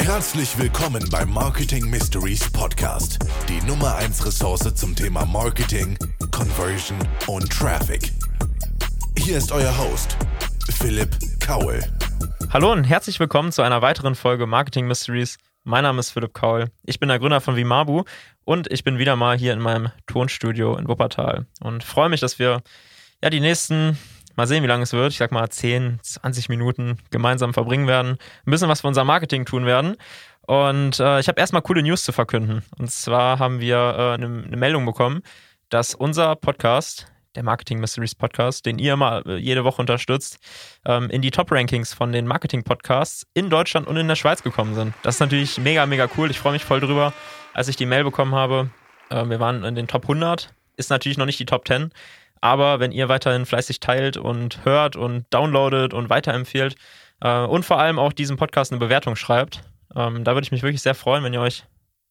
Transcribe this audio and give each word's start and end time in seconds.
Herzlich 0.00 0.58
willkommen 0.58 1.02
beim 1.10 1.32
Marketing 1.32 1.88
Mysteries 1.90 2.50
Podcast, 2.50 3.18
die 3.48 3.60
Nummer 3.66 3.96
1 3.96 4.24
Ressource 4.24 4.74
zum 4.74 4.94
Thema 4.94 5.24
Marketing, 5.24 5.98
Conversion 6.30 6.98
und 7.26 7.50
Traffic. 7.50 8.12
Hier 9.18 9.38
ist 9.38 9.50
euer 9.50 9.76
Host, 9.76 10.16
Philipp 10.78 11.16
Kaul. 11.40 11.82
Hallo 12.50 12.70
und 12.70 12.84
herzlich 12.84 13.18
willkommen 13.18 13.50
zu 13.50 13.62
einer 13.62 13.82
weiteren 13.82 14.14
Folge 14.14 14.46
Marketing 14.46 14.86
Mysteries. 14.86 15.38
Mein 15.64 15.82
Name 15.82 16.00
ist 16.00 16.10
Philipp 16.10 16.34
Kaul. 16.34 16.66
Ich 16.84 17.00
bin 17.00 17.08
der 17.08 17.18
Gründer 17.18 17.40
von 17.40 17.56
Vimabu 17.56 18.04
und 18.44 18.70
ich 18.70 18.84
bin 18.84 18.98
wieder 18.98 19.16
mal 19.16 19.36
hier 19.36 19.54
in 19.54 19.60
meinem 19.60 19.90
Tonstudio 20.06 20.76
in 20.76 20.86
Wuppertal 20.86 21.46
und 21.60 21.82
freue 21.82 22.10
mich, 22.10 22.20
dass 22.20 22.38
wir 22.38 22.62
ja 23.22 23.30
die 23.30 23.40
nächsten 23.40 23.98
Mal 24.36 24.46
sehen, 24.48 24.62
wie 24.64 24.68
lange 24.68 24.82
es 24.82 24.92
wird. 24.92 25.12
Ich 25.12 25.18
sag 25.18 25.30
mal 25.30 25.48
10, 25.48 26.00
20 26.02 26.48
Minuten 26.48 26.98
gemeinsam 27.10 27.54
verbringen 27.54 27.86
werden. 27.86 28.18
Ein 28.46 28.50
bisschen 28.50 28.68
was 28.68 28.80
für 28.80 28.88
unser 28.88 29.04
Marketing 29.04 29.44
tun 29.44 29.64
werden. 29.64 29.96
Und 30.46 30.98
äh, 30.98 31.20
ich 31.20 31.28
habe 31.28 31.40
erstmal 31.40 31.62
coole 31.62 31.82
News 31.82 32.04
zu 32.04 32.12
verkünden. 32.12 32.62
Und 32.78 32.90
zwar 32.90 33.38
haben 33.38 33.60
wir 33.60 33.76
äh, 33.76 34.14
eine, 34.14 34.44
eine 34.46 34.56
Meldung 34.56 34.84
bekommen, 34.84 35.22
dass 35.70 35.94
unser 35.94 36.36
Podcast, 36.36 37.06
der 37.34 37.44
Marketing 37.44 37.80
Mysteries 37.80 38.14
Podcast, 38.14 38.66
den 38.66 38.78
ihr 38.78 38.94
immer 38.94 39.24
äh, 39.24 39.36
jede 39.36 39.64
Woche 39.64 39.80
unterstützt, 39.80 40.38
ähm, 40.84 41.08
in 41.10 41.22
die 41.22 41.30
Top-Rankings 41.30 41.94
von 41.94 42.12
den 42.12 42.26
Marketing-Podcasts 42.26 43.26
in 43.34 43.50
Deutschland 43.50 43.86
und 43.86 43.96
in 43.96 44.08
der 44.08 44.16
Schweiz 44.16 44.42
gekommen 44.42 44.74
sind. 44.74 44.94
Das 45.02 45.16
ist 45.16 45.20
natürlich 45.20 45.58
mega, 45.58 45.86
mega 45.86 46.08
cool. 46.16 46.30
Ich 46.30 46.38
freue 46.38 46.52
mich 46.52 46.64
voll 46.64 46.80
drüber, 46.80 47.12
als 47.54 47.68
ich 47.68 47.76
die 47.76 47.86
Mail 47.86 48.04
bekommen 48.04 48.34
habe. 48.34 48.70
Äh, 49.10 49.28
wir 49.28 49.40
waren 49.40 49.64
in 49.64 49.74
den 49.74 49.86
Top 49.86 50.02
100. 50.02 50.52
Ist 50.76 50.90
natürlich 50.90 51.18
noch 51.18 51.26
nicht 51.26 51.38
die 51.38 51.46
Top 51.46 51.66
10. 51.66 51.90
Aber 52.44 52.78
wenn 52.78 52.92
ihr 52.92 53.08
weiterhin 53.08 53.46
fleißig 53.46 53.80
teilt 53.80 54.18
und 54.18 54.66
hört 54.66 54.96
und 54.96 55.24
downloadet 55.30 55.94
und 55.94 56.10
weiterempfehlt 56.10 56.76
äh, 57.22 57.38
und 57.38 57.64
vor 57.64 57.78
allem 57.78 57.98
auch 57.98 58.12
diesem 58.12 58.36
Podcast 58.36 58.70
eine 58.70 58.78
Bewertung 58.78 59.16
schreibt, 59.16 59.62
ähm, 59.96 60.24
da 60.24 60.34
würde 60.34 60.44
ich 60.44 60.52
mich 60.52 60.62
wirklich 60.62 60.82
sehr 60.82 60.94
freuen, 60.94 61.24
wenn 61.24 61.32
ihr 61.32 61.40
euch 61.40 61.64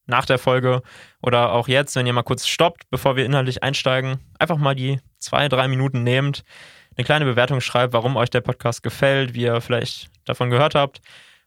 nach 0.08 0.26
der 0.26 0.40
Folge 0.40 0.82
oder 1.22 1.52
auch 1.52 1.68
jetzt, 1.68 1.96
wenn 1.96 2.08
ihr 2.08 2.14
mal 2.14 2.24
kurz 2.24 2.48
stoppt, 2.48 2.90
bevor 2.90 3.16
wir 3.16 3.28
inhaltlich 3.28 3.62
einsteigen, 3.62 4.22
einfach 4.40 4.58
mal 4.58 4.74
die 4.74 5.00
zwei, 5.20 5.48
drei 5.50 5.68
Minuten 5.68 6.02
nehmt, 6.02 6.44
eine 6.98 7.06
kleine 7.06 7.26
Bewertung 7.26 7.62
schreibt, 7.62 7.94
warum 7.94 8.16
euch 8.16 8.32
der 8.32 8.42
Podcast 8.42 8.82
gefällt, 8.82 9.36
wie 9.36 9.44
ihr 9.44 9.62
vielleicht 9.62 10.10
davon 10.26 10.50
gehört 10.50 10.74
habt 10.74 11.02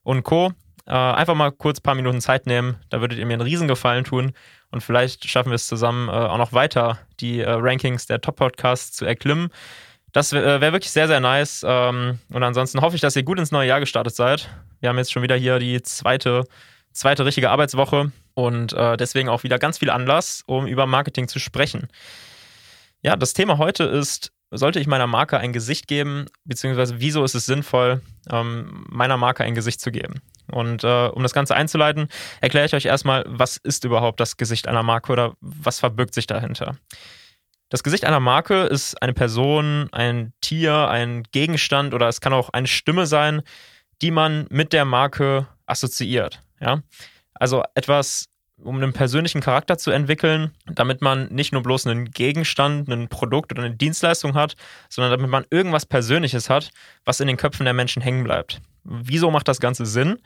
und 0.05 0.23
Co. 0.23 0.53
Äh, 0.87 0.93
einfach 0.93 1.35
mal 1.35 1.51
kurz 1.51 1.81
ein 1.81 1.83
paar 1.83 1.97
Minuten 1.97 2.21
Zeit 2.21 2.47
nehmen, 2.47 2.77
da 2.91 3.01
würdet 3.01 3.19
ihr 3.19 3.27
mir 3.27 3.33
einen 3.33 3.43
Riesengefallen 3.43 4.05
tun 4.05 4.33
und 4.71 4.83
vielleicht 4.83 5.29
schaffen 5.29 5.51
wir 5.51 5.57
es 5.57 5.67
zusammen 5.67 6.09
äh, 6.09 6.13
auch 6.13 6.39
noch 6.39 6.53
weiter, 6.53 6.99
die 7.21 7.41
äh, 7.41 7.51
Rankings 7.51 8.07
der 8.07 8.21
Top-Podcasts 8.21 8.97
zu 8.97 9.05
erklimmen. 9.05 9.49
Das 10.13 10.33
wäre 10.33 10.61
wär 10.61 10.73
wirklich 10.73 10.91
sehr, 10.91 11.09
sehr 11.09 11.21
nice. 11.21 11.65
Ähm, 11.67 12.19
und 12.33 12.43
ansonsten 12.43 12.81
hoffe 12.81 12.97
ich, 12.97 13.03
dass 13.03 13.17
ihr 13.17 13.23
gut 13.23 13.39
ins 13.39 13.53
neue 13.53 13.69
Jahr 13.69 13.81
gestartet 13.81 14.15
seid. 14.15 14.49
Wir 14.81 14.89
haben 14.89 14.99
jetzt 14.99 15.13
schon 15.13 15.23
wieder 15.23 15.37
hier 15.37 15.59
die 15.59 15.83
zweite, 15.83 16.45
zweite 16.93 17.25
richtige 17.25 17.51
Arbeitswoche 17.51 18.13
und 18.35 18.73
äh, 18.73 18.97
deswegen 18.97 19.29
auch 19.29 19.43
wieder 19.43 19.59
ganz 19.59 19.79
viel 19.79 19.91
Anlass, 19.91 20.43
um 20.47 20.67
über 20.67 20.87
Marketing 20.87 21.29
zu 21.29 21.39
sprechen. 21.39 21.89
Ja, 23.03 23.17
das 23.17 23.35
Thema 23.35 23.59
heute 23.59 23.85
ist, 23.85 24.33
sollte 24.51 24.81
ich 24.81 24.87
meiner 24.87 25.07
Marke 25.07 25.39
ein 25.39 25.53
Gesicht 25.53 25.89
geben, 25.89 26.27
beziehungsweise 26.45 27.01
wieso 27.01 27.25
ist 27.25 27.35
es 27.35 27.47
sinnvoll, 27.47 28.01
ähm, 28.31 28.85
meiner 28.89 29.17
Marke 29.17 29.45
ein 29.45 29.55
Gesicht 29.55 29.81
zu 29.81 29.91
geben? 29.91 30.23
Und 30.51 30.85
äh, 30.85 31.09
um 31.09 31.23
das 31.23 31.35
Ganze 31.35 31.55
einzuleiten, 31.55 32.09
erkläre 32.41 32.67
ich 32.67 32.75
euch 32.75 32.87
erstmal, 32.87 33.25
was 33.27 33.57
ist 33.57 33.85
überhaupt 33.85 34.21
das 34.21 34.37
Gesicht 34.37 34.69
einer 34.69 34.83
Marke 34.83 35.13
oder 35.13 35.35
was 35.41 35.81
verbirgt 35.81 36.15
sich 36.15 36.27
dahinter. 36.27 36.77
Das 37.69 37.83
Gesicht 37.83 38.05
einer 38.05 38.21
Marke 38.21 38.65
ist 38.65 39.01
eine 39.03 39.13
Person, 39.13 39.89
ein 39.91 40.33
Tier, 40.41 40.89
ein 40.89 41.25
Gegenstand 41.33 41.95
oder 41.95 42.07
es 42.07 42.21
kann 42.21 42.33
auch 42.33 42.51
eine 42.51 42.69
Stimme 42.69 43.07
sein, 43.07 43.43
die 44.03 44.13
man 44.13 44.47
mit 44.51 44.73
der 44.73 44.85
Marke 44.85 45.49
assoziiert. 45.67 46.41
Ja? 46.61 46.83
Also 47.35 47.65
etwas, 47.75 48.27
um 48.63 48.77
einen 48.77 48.93
persönlichen 48.93 49.41
Charakter 49.41 49.79
zu 49.79 49.91
entwickeln, 49.91 50.53
damit 50.67 51.03
man 51.03 51.27
nicht 51.33 51.53
nur 51.53 51.63
bloß 51.63 51.87
einen 51.87 52.11
Gegenstand, 52.11 52.89
ein 52.89 53.09
Produkt 53.09 53.53
oder 53.53 53.65
eine 53.65 53.75
Dienstleistung 53.75 54.35
hat, 54.35 54.55
sondern 54.89 55.11
damit 55.11 55.31
man 55.31 55.45
irgendwas 55.51 55.87
Persönliches 55.87 56.49
hat, 56.49 56.71
was 57.05 57.21
in 57.21 57.27
den 57.27 57.37
Köpfen 57.37 57.65
der 57.65 57.75
Menschen 57.75 58.01
hängen 58.01 58.23
bleibt. 58.23 58.61
Wieso 58.89 59.31
macht 59.31 59.49
das 59.49 59.61
Ganze 59.61 59.87
Sinn? 59.87 60.19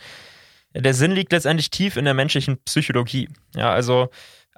Der 0.75 0.95
Sinn 0.95 1.13
liegt 1.13 1.33
letztendlich 1.33 1.71
tief 1.71 1.97
in 1.97 2.05
der 2.05 2.15
menschlichen 2.15 2.59
Psychologie. 2.65 3.29
Ja, 3.55 3.73
also 3.73 4.11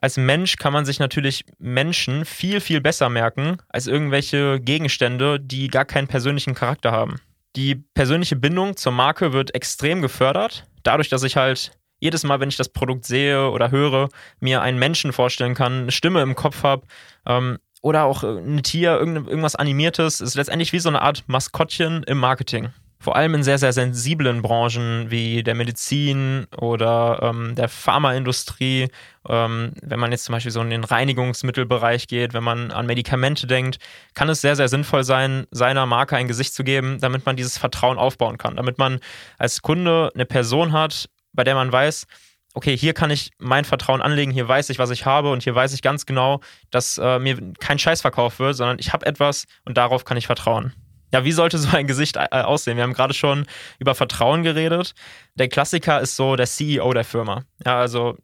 als 0.02 0.16
Mensch 0.16 0.56
kann 0.56 0.72
man 0.72 0.84
sich 0.84 0.98
natürlich 0.98 1.44
Menschen 1.58 2.24
viel, 2.24 2.60
viel 2.60 2.80
besser 2.80 3.08
merken 3.08 3.58
als 3.68 3.86
irgendwelche 3.86 4.60
Gegenstände, 4.60 5.38
die 5.38 5.68
gar 5.68 5.84
keinen 5.84 6.08
persönlichen 6.08 6.54
Charakter 6.54 6.90
haben. 6.90 7.20
Die 7.54 7.76
persönliche 7.76 8.36
Bindung 8.36 8.76
zur 8.76 8.92
Marke 8.92 9.32
wird 9.32 9.54
extrem 9.54 10.02
gefördert, 10.02 10.66
dadurch, 10.82 11.08
dass 11.08 11.22
ich 11.22 11.36
halt 11.36 11.72
jedes 12.00 12.24
Mal, 12.24 12.40
wenn 12.40 12.48
ich 12.48 12.56
das 12.56 12.70
Produkt 12.70 13.04
sehe 13.04 13.48
oder 13.50 13.70
höre, 13.70 14.08
mir 14.40 14.60
einen 14.60 14.78
Menschen 14.78 15.12
vorstellen 15.12 15.54
kann, 15.54 15.82
eine 15.82 15.92
Stimme 15.92 16.20
im 16.22 16.34
Kopf 16.34 16.64
habe 16.64 16.84
ähm, 17.26 17.58
oder 17.80 18.04
auch 18.04 18.24
ein 18.24 18.64
Tier, 18.64 18.98
irgendwas 18.98 19.54
Animiertes, 19.54 20.20
ist 20.20 20.34
letztendlich 20.34 20.72
wie 20.72 20.80
so 20.80 20.88
eine 20.88 21.02
Art 21.02 21.22
Maskottchen 21.28 22.02
im 22.02 22.18
Marketing 22.18 22.70
vor 23.02 23.16
allem 23.16 23.34
in 23.34 23.42
sehr, 23.42 23.58
sehr 23.58 23.72
sensiblen 23.72 24.42
Branchen 24.42 25.10
wie 25.10 25.42
der 25.42 25.56
Medizin 25.56 26.46
oder 26.56 27.18
ähm, 27.20 27.56
der 27.56 27.68
Pharmaindustrie, 27.68 28.88
ähm, 29.28 29.72
wenn 29.82 29.98
man 29.98 30.12
jetzt 30.12 30.24
zum 30.24 30.34
Beispiel 30.34 30.52
so 30.52 30.60
in 30.60 30.70
den 30.70 30.84
Reinigungsmittelbereich 30.84 32.06
geht, 32.06 32.32
wenn 32.32 32.44
man 32.44 32.70
an 32.70 32.86
Medikamente 32.86 33.48
denkt, 33.48 33.78
kann 34.14 34.28
es 34.28 34.40
sehr, 34.40 34.54
sehr 34.54 34.68
sinnvoll 34.68 35.02
sein, 35.02 35.48
seiner 35.50 35.84
Marke 35.84 36.16
ein 36.16 36.28
Gesicht 36.28 36.54
zu 36.54 36.62
geben, 36.62 36.98
damit 37.00 37.26
man 37.26 37.34
dieses 37.34 37.58
Vertrauen 37.58 37.98
aufbauen 37.98 38.38
kann, 38.38 38.54
damit 38.54 38.78
man 38.78 39.00
als 39.36 39.62
Kunde 39.62 40.12
eine 40.14 40.24
Person 40.24 40.72
hat, 40.72 41.08
bei 41.32 41.42
der 41.42 41.56
man 41.56 41.72
weiß, 41.72 42.06
okay, 42.54 42.76
hier 42.76 42.94
kann 42.94 43.10
ich 43.10 43.32
mein 43.38 43.64
Vertrauen 43.64 44.00
anlegen, 44.00 44.30
hier 44.30 44.46
weiß 44.46 44.70
ich, 44.70 44.78
was 44.78 44.90
ich 44.90 45.06
habe 45.06 45.32
und 45.32 45.42
hier 45.42 45.56
weiß 45.56 45.72
ich 45.74 45.82
ganz 45.82 46.06
genau, 46.06 46.40
dass 46.70 46.98
äh, 46.98 47.18
mir 47.18 47.52
kein 47.58 47.80
Scheiß 47.80 48.00
verkauft 48.00 48.38
wird, 48.38 48.54
sondern 48.54 48.78
ich 48.78 48.92
habe 48.92 49.06
etwas 49.06 49.46
und 49.64 49.76
darauf 49.76 50.04
kann 50.04 50.16
ich 50.16 50.26
vertrauen. 50.26 50.72
Ja, 51.12 51.24
wie 51.24 51.32
sollte 51.32 51.58
so 51.58 51.76
ein 51.76 51.86
Gesicht 51.86 52.16
äh, 52.16 52.28
aussehen? 52.30 52.76
Wir 52.76 52.84
haben 52.84 52.94
gerade 52.94 53.14
schon 53.14 53.46
über 53.78 53.94
Vertrauen 53.94 54.42
geredet. 54.42 54.94
Der 55.34 55.48
Klassiker 55.48 56.00
ist 56.00 56.16
so 56.16 56.36
der 56.36 56.46
CEO 56.46 56.92
der 56.92 57.04
Firma. 57.04 57.44
Ja, 57.64 57.78
also 57.78 58.16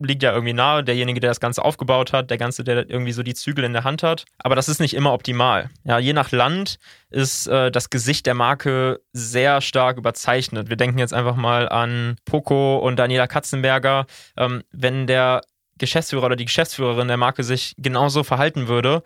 liegt 0.00 0.22
ja 0.22 0.32
irgendwie 0.32 0.52
nahe, 0.52 0.82
derjenige, 0.82 1.20
der 1.20 1.30
das 1.30 1.40
Ganze 1.40 1.64
aufgebaut 1.64 2.12
hat, 2.12 2.30
der 2.30 2.38
Ganze, 2.38 2.64
der 2.64 2.88
irgendwie 2.90 3.12
so 3.12 3.22
die 3.22 3.34
Zügel 3.34 3.64
in 3.64 3.72
der 3.72 3.84
Hand 3.84 4.02
hat. 4.02 4.24
Aber 4.38 4.56
das 4.56 4.68
ist 4.68 4.80
nicht 4.80 4.94
immer 4.94 5.12
optimal. 5.12 5.70
Ja, 5.84 5.98
je 5.98 6.12
nach 6.12 6.32
Land 6.32 6.78
ist 7.10 7.46
äh, 7.46 7.70
das 7.70 7.90
Gesicht 7.90 8.26
der 8.26 8.34
Marke 8.34 9.00
sehr 9.12 9.60
stark 9.60 9.96
überzeichnet. 9.96 10.68
Wir 10.68 10.76
denken 10.76 10.98
jetzt 10.98 11.14
einfach 11.14 11.36
mal 11.36 11.68
an 11.68 12.16
Poco 12.24 12.78
und 12.78 12.96
Daniela 12.96 13.26
Katzenberger. 13.26 14.06
Ähm, 14.36 14.62
wenn 14.72 15.06
der 15.06 15.42
Geschäftsführer 15.78 16.26
oder 16.26 16.36
die 16.36 16.44
Geschäftsführerin 16.44 17.08
der 17.08 17.16
Marke 17.16 17.44
sich 17.44 17.74
genauso 17.78 18.24
verhalten 18.24 18.68
würde, 18.68 19.02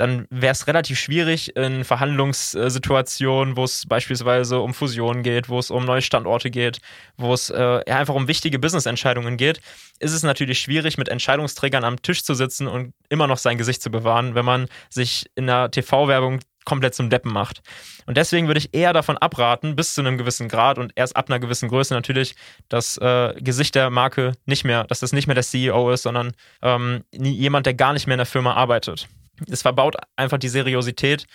dann 0.00 0.26
wäre 0.30 0.52
es 0.52 0.66
relativ 0.66 0.98
schwierig 0.98 1.54
in 1.56 1.84
Verhandlungssituationen, 1.84 3.56
wo 3.56 3.64
es 3.64 3.84
beispielsweise 3.86 4.60
um 4.60 4.72
Fusionen 4.72 5.22
geht, 5.22 5.50
wo 5.50 5.58
es 5.58 5.70
um 5.70 5.84
neue 5.84 6.00
Standorte 6.00 6.50
geht, 6.50 6.80
wo 7.18 7.34
es 7.34 7.50
äh, 7.50 7.82
einfach 7.86 8.14
um 8.14 8.26
wichtige 8.26 8.58
Businessentscheidungen 8.58 9.36
geht, 9.36 9.60
ist 9.98 10.14
es 10.14 10.22
natürlich 10.22 10.58
schwierig, 10.58 10.96
mit 10.96 11.08
Entscheidungsträgern 11.08 11.84
am 11.84 12.00
Tisch 12.00 12.24
zu 12.24 12.32
sitzen 12.32 12.66
und 12.66 12.94
immer 13.10 13.26
noch 13.26 13.36
sein 13.36 13.58
Gesicht 13.58 13.82
zu 13.82 13.90
bewahren, 13.90 14.34
wenn 14.34 14.46
man 14.46 14.68
sich 14.88 15.30
in 15.34 15.46
der 15.46 15.70
TV-Werbung 15.70 16.40
komplett 16.64 16.94
zum 16.94 17.10
Deppen 17.10 17.32
macht. 17.32 17.60
Und 18.06 18.16
deswegen 18.16 18.46
würde 18.46 18.58
ich 18.58 18.72
eher 18.72 18.94
davon 18.94 19.18
abraten, 19.18 19.76
bis 19.76 19.92
zu 19.92 20.00
einem 20.00 20.16
gewissen 20.16 20.48
Grad 20.48 20.78
und 20.78 20.92
erst 20.94 21.14
ab 21.14 21.28
einer 21.28 21.40
gewissen 21.40 21.68
Größe 21.68 21.92
natürlich, 21.92 22.36
das 22.70 22.96
äh, 22.98 23.34
Gesicht 23.38 23.74
der 23.74 23.90
Marke 23.90 24.32
nicht 24.46 24.64
mehr, 24.64 24.84
dass 24.84 25.00
das 25.00 25.12
nicht 25.12 25.26
mehr 25.26 25.34
der 25.34 25.44
CEO 25.44 25.90
ist, 25.90 26.02
sondern 26.02 26.32
ähm, 26.62 27.04
jemand, 27.12 27.66
der 27.66 27.74
gar 27.74 27.92
nicht 27.92 28.06
mehr 28.06 28.14
in 28.14 28.18
der 28.18 28.26
Firma 28.26 28.54
arbeitet 28.54 29.08
es 29.48 29.62
verbaut 29.62 29.96
einfach 30.16 30.38
die 30.38 30.48
Seriosität 30.48 31.26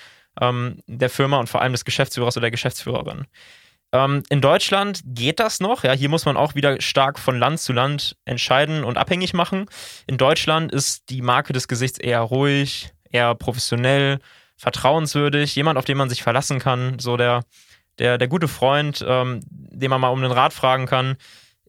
ähm, 0.41 0.79
der 0.87 1.09
Firma 1.09 1.39
und 1.39 1.49
vor 1.49 1.61
allem 1.61 1.71
des 1.71 1.85
Geschäftsführers 1.85 2.35
oder 2.37 2.45
der 2.45 2.51
Geschäftsführerin. 2.51 3.25
Ähm, 3.91 4.23
in 4.29 4.41
Deutschland 4.41 5.01
geht 5.05 5.39
das 5.39 5.59
noch. 5.59 5.83
Ja, 5.83 5.93
hier 5.93 6.09
muss 6.09 6.25
man 6.25 6.37
auch 6.37 6.55
wieder 6.55 6.81
stark 6.81 7.19
von 7.19 7.39
Land 7.39 7.59
zu 7.59 7.73
Land 7.73 8.17
entscheiden 8.25 8.83
und 8.83 8.97
abhängig 8.97 9.33
machen. 9.33 9.67
In 10.07 10.17
Deutschland 10.17 10.71
ist 10.71 11.09
die 11.09 11.21
Marke 11.21 11.53
des 11.53 11.67
Gesichts 11.67 11.97
eher 11.97 12.21
ruhig, 12.21 12.91
eher 13.09 13.35
professionell, 13.35 14.19
vertrauenswürdig, 14.57 15.55
jemand, 15.55 15.77
auf 15.77 15.85
den 15.85 15.97
man 15.97 16.09
sich 16.09 16.23
verlassen 16.23 16.59
kann, 16.59 16.99
so 16.99 17.17
der, 17.17 17.43
der, 17.99 18.17
der 18.17 18.27
gute 18.27 18.47
Freund, 18.47 19.03
ähm, 19.07 19.41
den 19.49 19.89
man 19.89 20.01
mal 20.01 20.09
um 20.09 20.21
den 20.21 20.31
Rat 20.31 20.53
fragen 20.53 20.85
kann. 20.85 21.15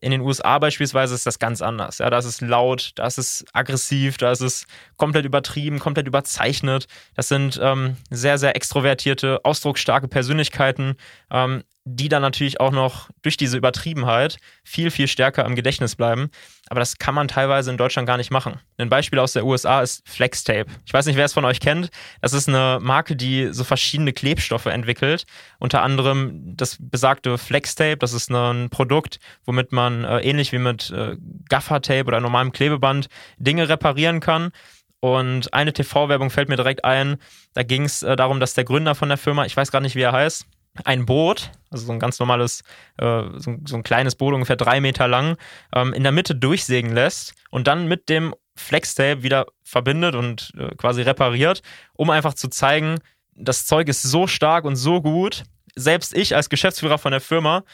In 0.06 0.12
den 0.12 0.20
USA 0.20 0.60
beispielsweise 0.60 1.16
ist 1.16 1.26
das 1.26 1.40
ganz 1.40 1.60
anders. 1.60 1.98
Ja, 1.98 2.08
da 2.10 2.18
ist 2.18 2.26
es 2.26 2.40
laut, 2.40 2.92
da 2.94 3.08
ist 3.08 3.18
es 3.18 3.44
aggressiv, 3.52 4.18
da 4.18 4.30
ist 4.30 4.40
es 4.40 4.68
komplett 4.96 5.24
übertrieben, 5.24 5.80
komplett 5.80 6.06
überzeichnet. 6.06 6.86
Das 7.16 7.26
sind 7.26 7.58
ähm, 7.60 7.96
sehr, 8.08 8.38
sehr 8.38 8.54
extrovertierte, 8.54 9.40
ausdrucksstarke 9.42 10.06
Persönlichkeiten. 10.06 10.94
Ähm, 11.28 11.64
die 11.88 12.08
dann 12.08 12.20
natürlich 12.20 12.58
auch 12.58 12.72
noch 12.72 13.08
durch 13.22 13.36
diese 13.36 13.56
Übertriebenheit 13.56 14.38
viel, 14.64 14.90
viel 14.90 15.06
stärker 15.06 15.44
im 15.44 15.54
Gedächtnis 15.54 15.94
bleiben. 15.94 16.30
Aber 16.68 16.80
das 16.80 16.98
kann 16.98 17.14
man 17.14 17.28
teilweise 17.28 17.70
in 17.70 17.76
Deutschland 17.76 18.08
gar 18.08 18.16
nicht 18.16 18.32
machen. 18.32 18.58
Ein 18.76 18.88
Beispiel 18.88 19.20
aus 19.20 19.34
der 19.34 19.46
USA 19.46 19.82
ist 19.82 20.06
Flextape. 20.08 20.66
Ich 20.84 20.92
weiß 20.92 21.06
nicht, 21.06 21.14
wer 21.14 21.24
es 21.24 21.32
von 21.32 21.44
euch 21.44 21.60
kennt. 21.60 21.90
Das 22.20 22.32
ist 22.32 22.48
eine 22.48 22.80
Marke, 22.82 23.14
die 23.14 23.52
so 23.52 23.62
verschiedene 23.62 24.12
Klebstoffe 24.12 24.66
entwickelt. 24.66 25.26
Unter 25.60 25.82
anderem 25.84 26.56
das 26.56 26.76
besagte 26.80 27.38
Flextape. 27.38 27.98
Das 27.98 28.12
ist 28.12 28.32
ein 28.32 28.68
Produkt, 28.68 29.20
womit 29.44 29.70
man 29.70 30.02
äh, 30.02 30.18
ähnlich 30.22 30.50
wie 30.50 30.58
mit 30.58 30.90
äh, 30.90 31.16
Gaffertape 31.48 32.06
oder 32.06 32.20
normalem 32.20 32.50
Klebeband 32.50 33.06
Dinge 33.38 33.68
reparieren 33.68 34.18
kann. 34.18 34.50
Und 34.98 35.54
eine 35.54 35.72
TV-Werbung 35.72 36.30
fällt 36.30 36.48
mir 36.48 36.56
direkt 36.56 36.84
ein. 36.84 37.18
Da 37.54 37.62
ging 37.62 37.84
es 37.84 38.02
äh, 38.02 38.16
darum, 38.16 38.40
dass 38.40 38.54
der 38.54 38.64
Gründer 38.64 38.96
von 38.96 39.08
der 39.08 39.18
Firma, 39.18 39.46
ich 39.46 39.56
weiß 39.56 39.70
gar 39.70 39.80
nicht, 39.80 39.94
wie 39.94 40.02
er 40.02 40.10
heißt, 40.10 40.46
ein 40.84 41.06
Boot, 41.06 41.50
also 41.70 41.86
so 41.86 41.92
ein 41.92 41.98
ganz 41.98 42.18
normales, 42.18 42.62
äh, 42.98 43.22
so, 43.36 43.56
so, 43.64 43.76
ein 43.76 43.82
kleines 43.82 44.14
Boot, 44.14 44.34
ungefähr 44.34 44.56
drei 44.56 44.80
Meter 44.80 45.08
lang, 45.08 45.36
ähm, 45.74 45.92
in 45.92 46.02
der 46.02 46.12
Mitte 46.12 46.34
durchsägen 46.34 46.92
lässt 46.92 47.34
und 47.50 47.66
dann 47.66 47.88
mit 47.88 48.08
dem 48.08 48.34
Flextape 48.56 49.22
wieder 49.22 49.46
verbindet 49.62 50.14
und 50.14 50.52
äh, 50.56 50.74
quasi 50.76 51.02
repariert, 51.02 51.62
um 51.94 52.10
einfach 52.10 52.34
zu 52.34 52.48
zeigen, 52.48 52.98
das 53.34 53.66
Zeug 53.66 53.88
ist 53.88 54.02
so 54.02 54.26
stark 54.26 54.64
und 54.64 54.76
so 54.76 55.02
gut. 55.02 55.44
Selbst 55.74 56.16
ich 56.16 56.34
als 56.34 56.48
Geschäftsführer 56.48 56.98
von 56.98 57.12
der 57.12 57.20
Firma 57.20 57.64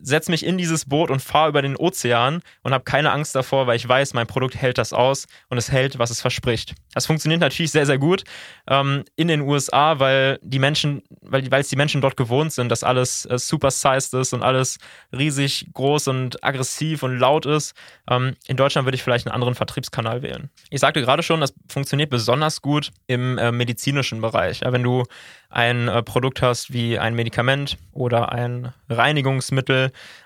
setze 0.00 0.30
mich 0.30 0.44
in 0.44 0.58
dieses 0.58 0.84
Boot 0.84 1.10
und 1.10 1.20
fahre 1.20 1.48
über 1.48 1.62
den 1.62 1.76
Ozean 1.76 2.42
und 2.62 2.72
habe 2.72 2.84
keine 2.84 3.12
Angst 3.12 3.34
davor, 3.34 3.66
weil 3.66 3.76
ich 3.76 3.88
weiß, 3.88 4.14
mein 4.14 4.26
Produkt 4.26 4.54
hält 4.54 4.78
das 4.78 4.92
aus 4.92 5.26
und 5.48 5.58
es 5.58 5.70
hält, 5.72 5.98
was 5.98 6.10
es 6.10 6.20
verspricht. 6.20 6.74
Das 6.94 7.06
funktioniert 7.06 7.40
natürlich 7.40 7.70
sehr, 7.70 7.86
sehr 7.86 7.98
gut 7.98 8.24
ähm, 8.68 9.04
in 9.16 9.28
den 9.28 9.42
USA, 9.42 9.98
weil 9.98 10.38
die 10.42 10.58
Menschen, 10.58 11.02
weil, 11.20 11.50
weil 11.50 11.60
es 11.60 11.68
die 11.68 11.76
Menschen 11.76 12.00
dort 12.00 12.16
gewohnt 12.16 12.52
sind, 12.52 12.70
dass 12.70 12.84
alles 12.84 13.26
äh, 13.26 13.38
super-sized 13.38 14.14
ist 14.14 14.32
und 14.32 14.42
alles 14.42 14.78
riesig 15.16 15.68
groß 15.74 16.08
und 16.08 16.42
aggressiv 16.44 17.02
und 17.02 17.18
laut 17.18 17.46
ist. 17.46 17.74
Ähm, 18.10 18.36
in 18.46 18.56
Deutschland 18.56 18.86
würde 18.86 18.96
ich 18.96 19.02
vielleicht 19.02 19.26
einen 19.26 19.34
anderen 19.34 19.54
Vertriebskanal 19.54 20.22
wählen. 20.22 20.50
Ich 20.70 20.80
sagte 20.80 21.00
gerade 21.00 21.22
schon, 21.22 21.40
das 21.40 21.54
funktioniert 21.68 22.10
besonders 22.10 22.62
gut 22.62 22.90
im 23.06 23.38
äh, 23.38 23.52
medizinischen 23.52 24.20
Bereich. 24.20 24.60
Ja, 24.60 24.72
wenn 24.72 24.82
du 24.82 25.04
ein 25.50 25.88
äh, 25.88 26.02
Produkt 26.02 26.42
hast 26.42 26.72
wie 26.72 26.98
ein 26.98 27.14
Medikament 27.14 27.78
oder 27.92 28.32
ein 28.32 28.72
Reinigungsmittel, 28.88 29.77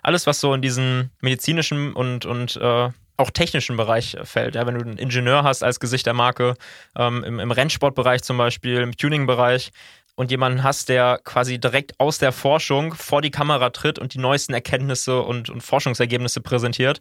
alles, 0.02 0.26
was 0.26 0.40
so 0.40 0.54
in 0.54 0.62
diesen 0.62 1.10
medizinischen 1.20 1.92
und, 1.92 2.26
und 2.26 2.56
äh, 2.56 2.90
auch 3.16 3.30
technischen 3.30 3.76
Bereich 3.76 4.16
fällt. 4.24 4.54
Ja, 4.54 4.66
wenn 4.66 4.74
du 4.74 4.80
einen 4.80 4.98
Ingenieur 4.98 5.44
hast 5.44 5.62
als 5.62 5.80
Gesicht 5.80 6.06
der 6.06 6.14
Marke, 6.14 6.54
ähm, 6.96 7.22
im, 7.24 7.40
im 7.40 7.50
Rennsportbereich 7.50 8.22
zum 8.22 8.38
Beispiel, 8.38 8.80
im 8.80 8.96
Tuningbereich, 8.96 9.72
und 10.14 10.30
jemanden 10.30 10.62
hast, 10.62 10.88
der 10.88 11.20
quasi 11.24 11.58
direkt 11.58 11.98
aus 11.98 12.18
der 12.18 12.32
Forschung 12.32 12.94
vor 12.94 13.22
die 13.22 13.30
Kamera 13.30 13.70
tritt 13.70 13.98
und 13.98 14.14
die 14.14 14.18
neuesten 14.18 14.52
Erkenntnisse 14.52 15.22
und, 15.22 15.48
und 15.48 15.62
Forschungsergebnisse 15.62 16.40
präsentiert, 16.40 17.00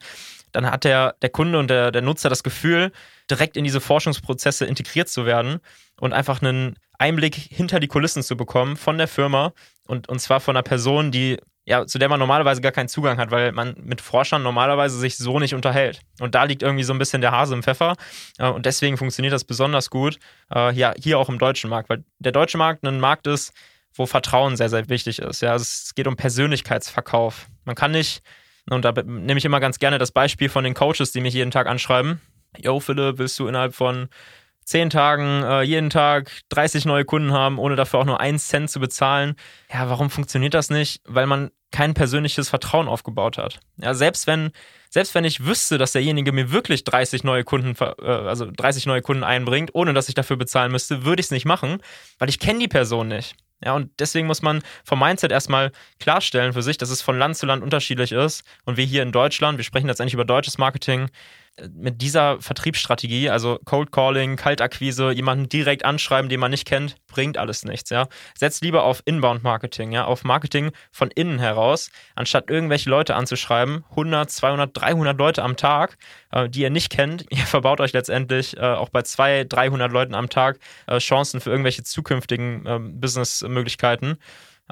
dann 0.51 0.69
hat 0.69 0.83
der, 0.83 1.15
der 1.21 1.29
Kunde 1.29 1.59
und 1.59 1.69
der, 1.69 1.91
der 1.91 2.01
Nutzer 2.01 2.29
das 2.29 2.43
Gefühl, 2.43 2.91
direkt 3.29 3.57
in 3.57 3.63
diese 3.63 3.81
Forschungsprozesse 3.81 4.65
integriert 4.65 5.09
zu 5.09 5.25
werden 5.25 5.59
und 5.99 6.13
einfach 6.13 6.41
einen 6.41 6.75
Einblick 6.97 7.35
hinter 7.35 7.79
die 7.79 7.87
Kulissen 7.87 8.23
zu 8.23 8.37
bekommen 8.37 8.77
von 8.77 8.97
der 8.97 9.07
Firma 9.07 9.53
und, 9.87 10.07
und 10.07 10.19
zwar 10.19 10.39
von 10.39 10.55
einer 10.55 10.63
Person, 10.63 11.11
die 11.11 11.37
ja, 11.65 11.85
zu 11.85 11.99
der 11.99 12.09
man 12.09 12.19
normalerweise 12.19 12.61
gar 12.61 12.71
keinen 12.71 12.89
Zugang 12.89 13.17
hat, 13.17 13.29
weil 13.29 13.51
man 13.51 13.75
mit 13.83 14.01
Forschern 14.01 14.41
normalerweise 14.41 14.97
sich 14.97 15.17
so 15.17 15.39
nicht 15.39 15.53
unterhält. 15.53 16.01
Und 16.19 16.33
da 16.33 16.43
liegt 16.43 16.63
irgendwie 16.63 16.83
so 16.83 16.93
ein 16.93 16.99
bisschen 16.99 17.21
der 17.21 17.31
Hase 17.31 17.53
im 17.53 17.63
Pfeffer. 17.63 17.95
Äh, 18.39 18.49
und 18.49 18.65
deswegen 18.65 18.97
funktioniert 18.97 19.33
das 19.33 19.43
besonders 19.43 19.89
gut, 19.89 20.17
äh, 20.53 20.73
ja, 20.73 20.93
hier 20.97 21.19
auch 21.19 21.29
im 21.29 21.37
deutschen 21.37 21.69
Markt, 21.69 21.89
weil 21.89 22.03
der 22.19 22.31
deutsche 22.31 22.57
Markt 22.57 22.83
ein 22.83 22.99
Markt 22.99 23.27
ist, 23.27 23.53
wo 23.93 24.05
Vertrauen 24.05 24.57
sehr, 24.57 24.69
sehr 24.69 24.89
wichtig 24.89 25.19
ist. 25.19 25.41
Ja, 25.41 25.53
es 25.55 25.93
geht 25.95 26.07
um 26.07 26.15
Persönlichkeitsverkauf. 26.15 27.47
Man 27.65 27.75
kann 27.75 27.91
nicht, 27.91 28.23
und 28.69 28.85
da 28.85 28.91
nehme 28.91 29.37
ich 29.37 29.45
immer 29.45 29.59
ganz 29.59 29.79
gerne 29.79 29.97
das 29.97 30.11
Beispiel 30.11 30.49
von 30.49 30.63
den 30.63 30.73
Coaches, 30.73 31.11
die 31.11 31.21
mich 31.21 31.33
jeden 31.33 31.51
Tag 31.51 31.67
anschreiben. 31.67 32.21
Yo, 32.57 32.79
Philipp, 32.79 33.17
willst 33.17 33.37
du 33.39 33.47
innerhalb 33.47 33.73
von 33.75 34.09
zehn 34.63 34.89
Tagen 34.89 35.43
äh, 35.43 35.61
jeden 35.61 35.89
Tag 35.89 36.31
30 36.49 36.85
neue 36.85 37.05
Kunden 37.05 37.31
haben, 37.31 37.59
ohne 37.59 37.75
dafür 37.75 37.99
auch 37.99 38.05
nur 38.05 38.19
einen 38.19 38.39
Cent 38.39 38.69
zu 38.69 38.79
bezahlen. 38.79 39.35
Ja, 39.71 39.89
warum 39.89 40.09
funktioniert 40.09 40.53
das 40.53 40.69
nicht? 40.69 41.01
Weil 41.05 41.27
man 41.27 41.51
kein 41.71 41.93
persönliches 41.93 42.49
Vertrauen 42.49 42.87
aufgebaut 42.87 43.37
hat. 43.37 43.59
Ja, 43.77 43.93
selbst 43.93 44.27
wenn, 44.27 44.51
selbst 44.89 45.15
wenn 45.15 45.23
ich 45.23 45.45
wüsste, 45.45 45.77
dass 45.77 45.93
derjenige 45.93 46.31
mir 46.31 46.51
wirklich 46.51 46.83
30 46.83 47.23
neue 47.23 47.43
Kunden, 47.43 47.75
äh, 47.81 48.05
also 48.05 48.49
30 48.51 48.85
neue 48.85 49.01
Kunden 49.01 49.23
einbringt, 49.23 49.71
ohne 49.73 49.93
dass 49.93 50.09
ich 50.09 50.15
dafür 50.15 50.37
bezahlen 50.37 50.71
müsste, 50.71 51.05
würde 51.05 51.21
ich 51.21 51.27
es 51.27 51.31
nicht 51.31 51.45
machen, 51.45 51.81
weil 52.19 52.29
ich 52.29 52.39
kenne 52.39 52.59
die 52.59 52.67
Person 52.67 53.07
nicht. 53.07 53.35
Ja, 53.63 53.75
und 53.75 53.91
deswegen 53.99 54.27
muss 54.27 54.41
man 54.41 54.63
vom 54.83 54.99
Mindset 54.99 55.31
erstmal 55.31 55.71
klarstellen 55.99 56.53
für 56.53 56.63
sich, 56.63 56.77
dass 56.77 56.89
es 56.89 57.01
von 57.01 57.17
Land 57.17 57.37
zu 57.37 57.45
Land 57.45 57.61
unterschiedlich 57.61 58.11
ist. 58.11 58.43
Und 58.65 58.77
wir 58.77 58.85
hier 58.85 59.03
in 59.03 59.11
Deutschland, 59.11 59.57
wir 59.57 59.63
sprechen 59.63 59.87
letztendlich 59.87 60.15
über 60.15 60.25
deutsches 60.25 60.57
Marketing, 60.57 61.09
mit 61.73 62.01
dieser 62.01 62.41
Vertriebsstrategie, 62.41 63.29
also 63.29 63.59
Cold 63.65 63.91
Calling, 63.91 64.35
Kaltakquise, 64.35 65.11
jemanden 65.11 65.49
direkt 65.49 65.85
anschreiben, 65.85 66.29
den 66.29 66.39
man 66.39 66.51
nicht 66.51 66.65
kennt, 66.65 66.95
bringt 67.07 67.37
alles 67.37 67.65
nichts, 67.65 67.89
ja. 67.89 68.07
Setzt 68.37 68.63
lieber 68.63 68.83
auf 68.83 69.01
Inbound 69.05 69.43
Marketing, 69.43 69.91
ja, 69.91 70.05
auf 70.05 70.23
Marketing 70.23 70.71
von 70.91 71.11
innen 71.11 71.39
heraus, 71.39 71.91
anstatt 72.15 72.49
irgendwelche 72.49 72.89
Leute 72.89 73.15
anzuschreiben, 73.15 73.83
100, 73.91 74.29
200, 74.31 74.69
300 74.73 75.17
Leute 75.17 75.43
am 75.43 75.57
Tag, 75.57 75.97
äh, 76.31 76.49
die 76.49 76.61
ihr 76.61 76.69
nicht 76.69 76.89
kennt. 76.89 77.25
Ihr 77.29 77.45
verbaut 77.45 77.81
euch 77.81 77.93
letztendlich 77.93 78.57
äh, 78.57 78.61
auch 78.61 78.89
bei 78.89 79.01
200, 79.01 79.51
300 79.51 79.91
Leuten 79.91 80.15
am 80.15 80.29
Tag 80.29 80.59
äh, 80.87 80.97
Chancen 80.99 81.41
für 81.41 81.49
irgendwelche 81.49 81.83
zukünftigen 81.83 82.63
ähm, 82.65 82.99
Businessmöglichkeiten. 82.99 84.17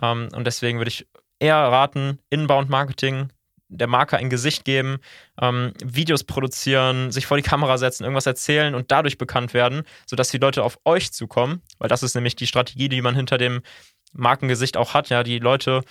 Ähm, 0.01 0.29
und 0.33 0.47
deswegen 0.47 0.77
würde 0.77 0.89
ich 0.89 1.07
eher 1.39 1.55
raten, 1.55 2.19
Inbound 2.29 2.69
Marketing, 2.69 3.29
der 3.69 3.87
Marke 3.87 4.17
ein 4.17 4.29
Gesicht 4.29 4.65
geben, 4.65 4.97
ähm, 5.41 5.73
Videos 5.83 6.23
produzieren, 6.23 7.11
sich 7.11 7.25
vor 7.25 7.37
die 7.37 7.43
Kamera 7.43 7.77
setzen, 7.77 8.03
irgendwas 8.03 8.25
erzählen 8.25 8.75
und 8.75 8.91
dadurch 8.91 9.17
bekannt 9.17 9.53
werden, 9.53 9.83
sodass 10.05 10.29
die 10.29 10.39
Leute 10.39 10.63
auf 10.63 10.79
euch 10.85 11.13
zukommen, 11.13 11.61
weil 11.77 11.89
das 11.89 12.03
ist 12.03 12.15
nämlich 12.15 12.35
die 12.35 12.47
Strategie, 12.47 12.89
die 12.89 13.01
man 13.01 13.15
hinter 13.15 13.37
dem 13.37 13.61
Markengesicht 14.11 14.75
auch 14.75 14.93
hat. 14.93 15.09
Ja, 15.09 15.23
die 15.23 15.39
Leute 15.39 15.83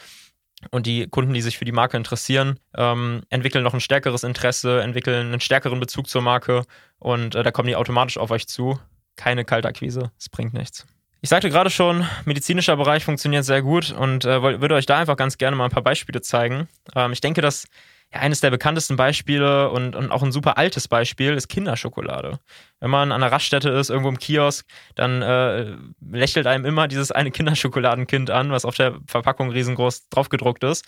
und 0.70 0.86
die 0.86 1.06
Kunden, 1.06 1.34
die 1.34 1.40
sich 1.40 1.56
für 1.56 1.64
die 1.64 1.72
Marke 1.72 1.96
interessieren, 1.96 2.58
ähm, 2.76 3.22
entwickeln 3.30 3.62
noch 3.62 3.74
ein 3.74 3.80
stärkeres 3.80 4.24
Interesse, 4.24 4.82
entwickeln 4.82 5.28
einen 5.28 5.40
stärkeren 5.40 5.78
Bezug 5.78 6.08
zur 6.08 6.22
Marke 6.22 6.64
und 6.98 7.34
äh, 7.34 7.42
da 7.42 7.50
kommen 7.52 7.68
die 7.68 7.76
automatisch 7.76 8.18
auf 8.18 8.30
euch 8.30 8.48
zu. 8.48 8.78
Keine 9.16 9.44
Kaltakquise, 9.44 10.10
es 10.18 10.28
bringt 10.28 10.54
nichts. 10.54 10.86
Ich 11.20 11.30
sagte 11.30 11.50
gerade 11.50 11.68
schon, 11.68 12.06
medizinischer 12.26 12.76
Bereich 12.76 13.04
funktioniert 13.04 13.44
sehr 13.44 13.60
gut 13.60 13.90
und 13.90 14.24
äh, 14.24 14.60
würde 14.60 14.76
euch 14.76 14.86
da 14.86 14.98
einfach 14.98 15.16
ganz 15.16 15.36
gerne 15.36 15.56
mal 15.56 15.64
ein 15.64 15.70
paar 15.70 15.82
Beispiele 15.82 16.20
zeigen. 16.20 16.68
Ähm, 16.94 17.12
ich 17.12 17.20
denke, 17.20 17.40
dass 17.40 17.66
ja, 18.12 18.20
eines 18.20 18.40
der 18.40 18.50
bekanntesten 18.50 18.96
Beispiele 18.96 19.70
und, 19.70 19.94
und 19.94 20.10
auch 20.10 20.22
ein 20.22 20.32
super 20.32 20.56
altes 20.56 20.88
Beispiel 20.88 21.34
ist 21.34 21.48
Kinderschokolade. 21.48 22.38
Wenn 22.80 22.90
man 22.90 23.12
an 23.12 23.22
einer 23.22 23.30
Raststätte 23.30 23.68
ist, 23.70 23.90
irgendwo 23.90 24.08
im 24.08 24.18
Kiosk, 24.18 24.66
dann 24.94 25.20
äh, 25.20 25.76
lächelt 26.00 26.46
einem 26.46 26.64
immer 26.64 26.88
dieses 26.88 27.12
eine 27.12 27.30
Kinderschokoladenkind 27.30 28.30
an, 28.30 28.50
was 28.50 28.64
auf 28.64 28.76
der 28.76 28.98
Verpackung 29.06 29.50
riesengroß 29.50 30.08
draufgedruckt 30.08 30.64
ist. 30.64 30.86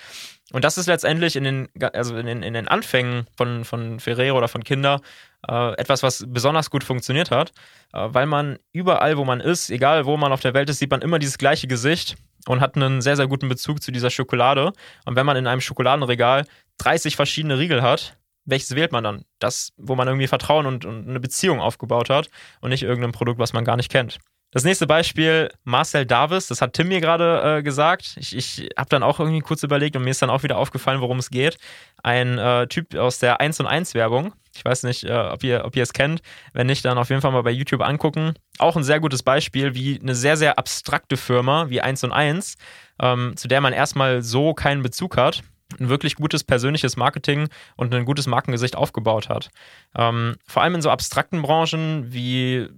Und 0.52 0.64
das 0.64 0.78
ist 0.78 0.87
letztendlich 0.87 1.37
in 1.37 1.44
den, 1.44 1.69
also 1.92 2.16
in 2.16 2.26
den, 2.26 2.42
in 2.42 2.54
den 2.54 2.68
Anfängen 2.68 3.26
von, 3.37 3.64
von 3.64 4.00
Ferrero 4.00 4.38
oder 4.38 4.49
von 4.49 4.64
Kinder 4.64 5.00
äh, 5.47 5.75
etwas, 5.75 6.02
was 6.02 6.25
besonders 6.26 6.71
gut 6.71 6.85
funktioniert 6.85 7.30
hat, 7.30 7.52
äh, 7.92 8.09
weil 8.11 8.26
man 8.26 8.59
überall, 8.73 9.18
wo 9.18 9.25
man 9.25 9.40
ist, 9.40 9.71
egal 9.71 10.06
wo 10.06 10.16
man 10.16 10.33
auf 10.33 10.40
der 10.40 10.54
Welt 10.54 10.71
ist, 10.71 10.78
sieht 10.78 10.90
man 10.90 11.02
immer 11.02 11.18
dieses 11.18 11.37
gleiche 11.37 11.66
Gesicht 11.66 12.16
und 12.47 12.61
hat 12.61 12.76
einen 12.76 13.00
sehr, 13.00 13.16
sehr 13.16 13.26
guten 13.26 13.49
Bezug 13.49 13.82
zu 13.82 13.92
dieser 13.92 14.11
Schokolade. 14.11 14.73
Und 15.04 15.16
wenn 15.16 15.26
man 15.26 15.37
in 15.37 15.47
einem 15.47 15.61
Schokoladenregal 15.61 16.47
30 16.78 17.16
verschiedene 17.16 17.59
Riegel 17.59 17.82
hat, 17.82 18.16
welches 18.44 18.75
wählt 18.75 18.92
man 18.92 19.04
dann? 19.04 19.25
Das, 19.38 19.73
wo 19.76 19.94
man 19.94 20.09
irgendwie 20.09 20.26
Vertrauen 20.26 20.66
und, 20.66 20.85
und 20.85 21.09
eine 21.09 21.20
Beziehung 21.20 21.61
aufgebaut 21.61 22.11
hat 22.11 22.30
und 22.61 22.70
nicht 22.70 22.82
irgendein 22.82 23.12
Produkt, 23.12 23.38
was 23.38 23.52
man 23.52 23.64
gar 23.64 23.76
nicht 23.76 23.90
kennt. 23.90 24.18
Das 24.52 24.64
nächste 24.64 24.88
Beispiel, 24.88 25.52
Marcel 25.62 26.06
Davis, 26.06 26.49
das 26.49 26.61
hat 26.61 26.73
Tim 26.73 26.88
mir 26.88 27.00
gerade 27.00 27.59
äh, 27.59 27.62
gesagt. 27.62 28.16
Ich, 28.16 28.37
ich 28.37 28.68
habe 28.76 28.88
dann 28.88 29.04
auch 29.04 29.20
irgendwie 29.20 29.40
kurz 29.40 29.62
überlegt 29.62 29.94
und 29.94 30.02
mir 30.02 30.11
ist 30.11 30.23
dann 30.23 30.30
auch 30.30 30.42
wieder 30.42 30.59
aufgefallen, 30.59 31.00
worum 31.00 31.18
es 31.18 31.30
geht. 31.30 31.56
Ein 32.02 32.37
äh, 32.37 32.66
Typ 32.66 32.97
aus 32.97 33.20
der 33.20 33.40
1 33.40 33.61
und 33.61 33.66
1 33.66 33.94
Werbung. 33.94 34.32
Ich 34.54 34.64
weiß 34.64 34.83
nicht, 34.83 35.04
äh, 35.04 35.12
ob, 35.12 35.45
ihr, 35.45 35.64
ob 35.64 35.76
ihr 35.76 35.83
es 35.83 35.92
kennt. 35.92 36.23
Wenn 36.52 36.66
nicht, 36.66 36.85
dann 36.85 36.99
auf 36.99 37.11
jeden 37.11 37.23
Fall 37.23 37.33
mal 37.33 37.42
bei 37.42 37.50
YouTube 37.50 37.83
angucken. 37.83 38.35
Auch 38.59 38.76
ein 38.76 38.85
sehr 38.85 39.00
gutes 39.00 39.23
Beispiel, 39.23 39.75
wie 39.75 40.00
eine 40.00 40.14
sehr, 40.14 40.37
sehr 40.37 40.59
abstrakte 40.59 41.16
Firma 41.16 41.71
wie 41.71 41.80
1 41.80 42.04
und 42.04 42.12
1, 42.12 42.57
ähm, 43.00 43.37
zu 43.37 43.49
der 43.49 43.61
man 43.61 43.73
erstmal 43.73 44.23
so 44.23 44.54
keinen 44.54 44.83
Bezug 44.83 45.16
hat, 45.16 45.42
ein 45.78 45.88
wirklich 45.88 46.16
gutes 46.16 46.42
persönliches 46.42 46.97
Marketing 46.97 47.49
und 47.76 47.95
ein 47.95 48.04
gutes 48.04 48.26
Markengesicht 48.26 48.76
aufgebaut 48.76 49.28
hat. 49.28 49.50
Ähm, 49.97 50.37
vor 50.47 50.62
allem 50.62 50.75
in 50.75 50.83
so 50.83 50.90
abstrakten 50.90 51.42
Branchen 51.42 52.12
wie 52.12 52.69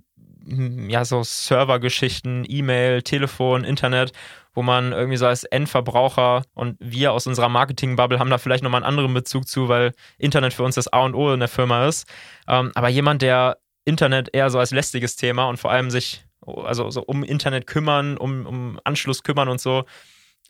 hm, 0.47 0.91
ja, 0.91 1.05
so 1.05 1.23
Servergeschichten, 1.23 2.45
E-Mail, 2.47 3.02
Telefon, 3.02 3.64
Internet, 3.64 4.12
wo 4.54 4.62
man 4.62 4.92
irgendwie 4.92 5.16
so 5.16 5.26
als 5.26 5.44
Endverbraucher 5.44 6.44
und 6.54 6.76
wir 6.80 7.12
aus 7.12 7.26
unserer 7.26 7.49
Marketing-Bubble 7.49 8.18
haben 8.18 8.30
da 8.30 8.38
vielleicht 8.38 8.62
nochmal 8.62 8.82
einen 8.82 8.88
anderen 8.88 9.14
Bezug 9.14 9.49
zu, 9.49 9.68
weil 9.68 9.92
Internet 10.18 10.52
für 10.52 10.62
uns 10.62 10.75
das 10.75 10.88
A 10.88 11.00
und 11.00 11.14
O 11.14 11.32
in 11.32 11.40
der 11.40 11.49
Firma 11.49 11.87
ist. 11.87 12.06
Ähm, 12.49 12.73
aber 12.75 12.88
jemand, 12.88 13.23
der 13.23 13.59
Internet 13.85 14.30
eher 14.32 14.50
so 14.50 14.59
als 14.59 14.71
lästiges 14.71 15.16
Thema 15.16 15.47
und 15.47 15.59
vor 15.59 15.71
allem 15.71 15.90
sich 15.90 16.25
also 16.47 16.90
so 16.90 17.02
um 17.02 17.23
Internet 17.23 17.66
kümmern, 17.66 18.16
um, 18.16 18.47
um 18.47 18.80
Anschluss 18.85 19.23
kümmern 19.23 19.49
und 19.49 19.61
so, 19.61 19.85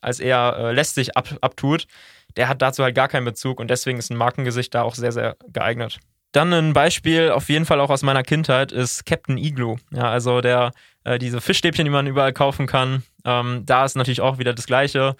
als 0.00 0.20
eher 0.20 0.56
äh, 0.58 0.72
lästig 0.72 1.16
ab, 1.16 1.28
abtut, 1.40 1.86
der 2.36 2.48
hat 2.48 2.62
dazu 2.62 2.82
halt 2.82 2.94
gar 2.94 3.08
keinen 3.08 3.24
Bezug 3.24 3.60
und 3.60 3.68
deswegen 3.68 3.98
ist 3.98 4.10
ein 4.10 4.16
Markengesicht 4.16 4.74
da 4.74 4.82
auch 4.82 4.94
sehr, 4.94 5.12
sehr 5.12 5.36
geeignet. 5.48 6.00
Dann 6.32 6.52
ein 6.54 6.72
Beispiel 6.72 7.30
auf 7.30 7.50
jeden 7.50 7.66
Fall 7.66 7.78
auch 7.78 7.90
aus 7.90 8.02
meiner 8.02 8.22
Kindheit 8.22 8.72
ist 8.72 9.04
Captain 9.04 9.36
Igloo. 9.36 9.76
Ja, 9.90 10.10
also 10.10 10.40
der, 10.40 10.72
äh, 11.04 11.18
diese 11.18 11.42
Fischstäbchen, 11.42 11.84
die 11.84 11.90
man 11.90 12.06
überall 12.06 12.32
kaufen 12.32 12.66
kann. 12.66 13.02
Ähm, 13.24 13.62
da 13.66 13.84
ist 13.84 13.96
natürlich 13.96 14.20
auch 14.20 14.38
wieder 14.38 14.54
das 14.54 14.66
Gleiche. 14.66 15.16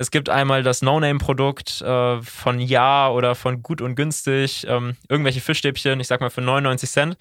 Es 0.00 0.10
gibt 0.10 0.30
einmal 0.30 0.62
das 0.62 0.80
No-Name-Produkt 0.80 1.82
äh, 1.82 2.22
von 2.22 2.58
Ja 2.58 3.10
oder 3.10 3.34
von 3.34 3.62
Gut 3.62 3.82
und 3.82 3.96
Günstig, 3.96 4.64
ähm, 4.66 4.96
irgendwelche 5.10 5.42
Fischstäbchen, 5.42 6.00
ich 6.00 6.06
sag 6.06 6.22
mal 6.22 6.30
für 6.30 6.40
99 6.40 6.88
Cent. 6.88 7.16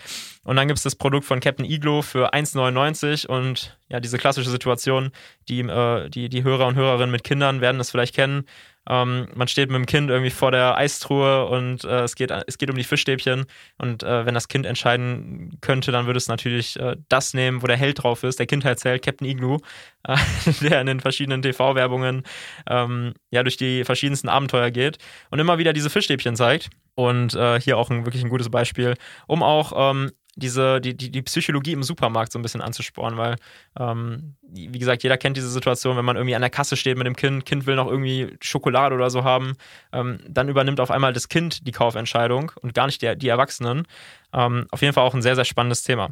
Und 0.46 0.56
dann 0.56 0.70
gibt 0.70 0.78
es 0.78 0.84
das 0.84 0.96
Produkt 0.96 1.26
von 1.26 1.42
Captain 1.42 1.66
Iglo 1.66 2.02
für 2.02 2.34
1,99 2.34 3.28
und 3.28 3.78
ja, 3.90 4.00
diese 4.00 4.18
klassische 4.18 4.50
Situation, 4.50 5.12
die, 5.50 5.60
äh, 5.60 6.10
die, 6.10 6.30
die 6.30 6.44
Hörer 6.44 6.68
und 6.68 6.76
Hörerinnen 6.76 7.12
mit 7.12 7.26
Kindern 7.26 7.60
werden 7.60 7.80
das 7.80 7.92
vielleicht 7.92 8.16
kennen. 8.16 8.46
Ähm, 8.90 9.28
man 9.36 9.48
steht 9.48 9.70
mit 9.70 9.78
dem 9.78 9.86
Kind 9.86 10.10
irgendwie 10.10 10.32
vor 10.32 10.52
der 10.52 10.76
Eistruhe 10.76 11.46
und 11.46 11.84
äh, 11.84 12.02
es, 12.02 12.16
geht, 12.16 12.32
es 12.32 12.58
geht 12.58 12.70
um 12.70 12.76
die 12.76 12.84
Fischstäbchen. 12.84 13.46
Und 13.78 14.04
äh, 14.04 14.26
wenn 14.26 14.34
das 14.34 14.48
Kind 14.48 14.66
entscheiden 14.66 15.58
könnte, 15.62 15.92
dann 15.92 16.08
würde 16.08 16.18
es 16.18 16.28
natürlich 16.28 16.80
äh, 16.80 16.98
das 17.08 17.34
nehmen, 17.34 17.62
wo 17.62 17.68
der 17.68 17.78
Held 17.78 18.04
drauf 18.04 18.24
ist, 18.24 18.40
der 18.40 18.48
Kindheitsheld, 18.48 19.04
Captain 19.04 19.28
Igloo, 19.28 19.60
äh, 20.04 20.18
der 20.62 20.82
in 20.82 20.88
den 20.88 21.00
verschiedenen 21.00 21.42
TV-Werbungen 21.42 22.24
ähm, 22.68 23.14
ja 23.30 23.44
durch 23.44 23.58
die 23.58 23.84
verschiedensten 23.84 24.28
Abenteuer 24.28 24.72
geht 24.72 24.98
und 25.30 25.40
immer 25.40 25.60
wieder 25.60 25.74
diese 25.74 25.90
Fischstäbchen 25.90 26.36
zeigt. 26.36 26.70
Und 26.96 27.34
äh, 27.34 27.62
hier 27.62 27.78
auch 27.78 27.90
ein, 27.90 28.06
wirklich 28.06 28.24
ein 28.24 28.30
gutes 28.30 28.50
Beispiel, 28.50 28.96
um 29.26 29.42
auch 29.42 29.72
ähm, 29.92 30.12
diese, 30.40 30.82
die, 30.82 30.96
die, 30.96 31.12
die 31.12 31.22
Psychologie 31.22 31.74
im 31.74 31.84
Supermarkt 31.84 32.32
so 32.32 32.40
ein 32.40 32.42
bisschen 32.42 32.62
anzusporen, 32.62 33.18
weil, 33.18 33.36
ähm, 33.78 34.36
wie 34.42 34.80
gesagt, 34.80 35.04
jeder 35.04 35.18
kennt 35.18 35.38
diese 35.38 35.50
Situation, 35.50 35.98
wenn 35.98 36.06
man 36.06 36.16
irgendwie 36.16 36.36
an 36.36 36.42
der 36.42 36.50
Kasse 36.50 36.76
steht 36.76 36.98
mit 36.98 37.06
dem 37.06 37.16
Kind, 37.16 37.46
Kind 37.46 37.66
will 37.66 37.76
noch 37.76 37.88
irgendwie 37.88 38.36
Schokolade 38.42 38.96
oder 38.96 39.10
so 39.10 39.24
haben, 39.24 39.56
ähm, 39.92 40.20
dann 40.28 40.50
übernimmt 40.50 40.80
auf 40.80 40.92
einmal 40.92 41.14
das 41.14 41.30
Kind 41.30 41.68
die 41.68 41.72
Kaufentscheidung 41.72 42.52
und 42.62 42.74
gar 42.74 42.86
nicht 42.86 43.02
die, 43.02 43.16
die 43.18 43.28
Erwachsenen. 43.28 43.86
Ähm, 44.34 44.68
auf 44.72 44.82
jeden 44.82 44.94
Fall 44.94 45.06
auch 45.06 45.14
ein 45.14 45.22
sehr, 45.22 45.36
sehr 45.36 45.46
spannendes 45.46 45.84
Thema. 45.84 46.10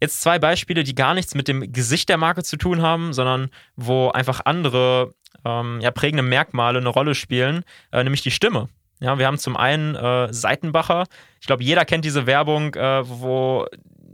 Jetzt 0.00 0.20
zwei 0.20 0.38
Beispiele, 0.38 0.84
die 0.84 0.94
gar 0.94 1.14
nichts 1.14 1.34
mit 1.34 1.48
dem 1.48 1.72
Gesicht 1.72 2.08
der 2.08 2.18
Marke 2.18 2.42
zu 2.42 2.56
tun 2.56 2.82
haben, 2.82 3.12
sondern 3.14 3.48
wo 3.76 4.10
einfach 4.10 4.42
andere 4.44 5.14
ähm, 5.44 5.80
ja, 5.80 5.90
prägende 5.90 6.22
Merkmale 6.22 6.78
eine 6.78 6.88
Rolle 6.88 7.14
spielen, 7.14 7.64
äh, 7.92 8.02
nämlich 8.04 8.22
die 8.22 8.30
Stimme. 8.30 8.68
Ja, 9.00 9.18
wir 9.18 9.26
haben 9.26 9.38
zum 9.38 9.56
einen 9.56 9.94
äh, 9.94 10.32
Seitenbacher. 10.32 11.04
Ich 11.40 11.46
glaube, 11.46 11.62
jeder 11.62 11.84
kennt 11.84 12.04
diese 12.04 12.26
Werbung, 12.26 12.74
äh, 12.74 13.08
wo 13.08 13.66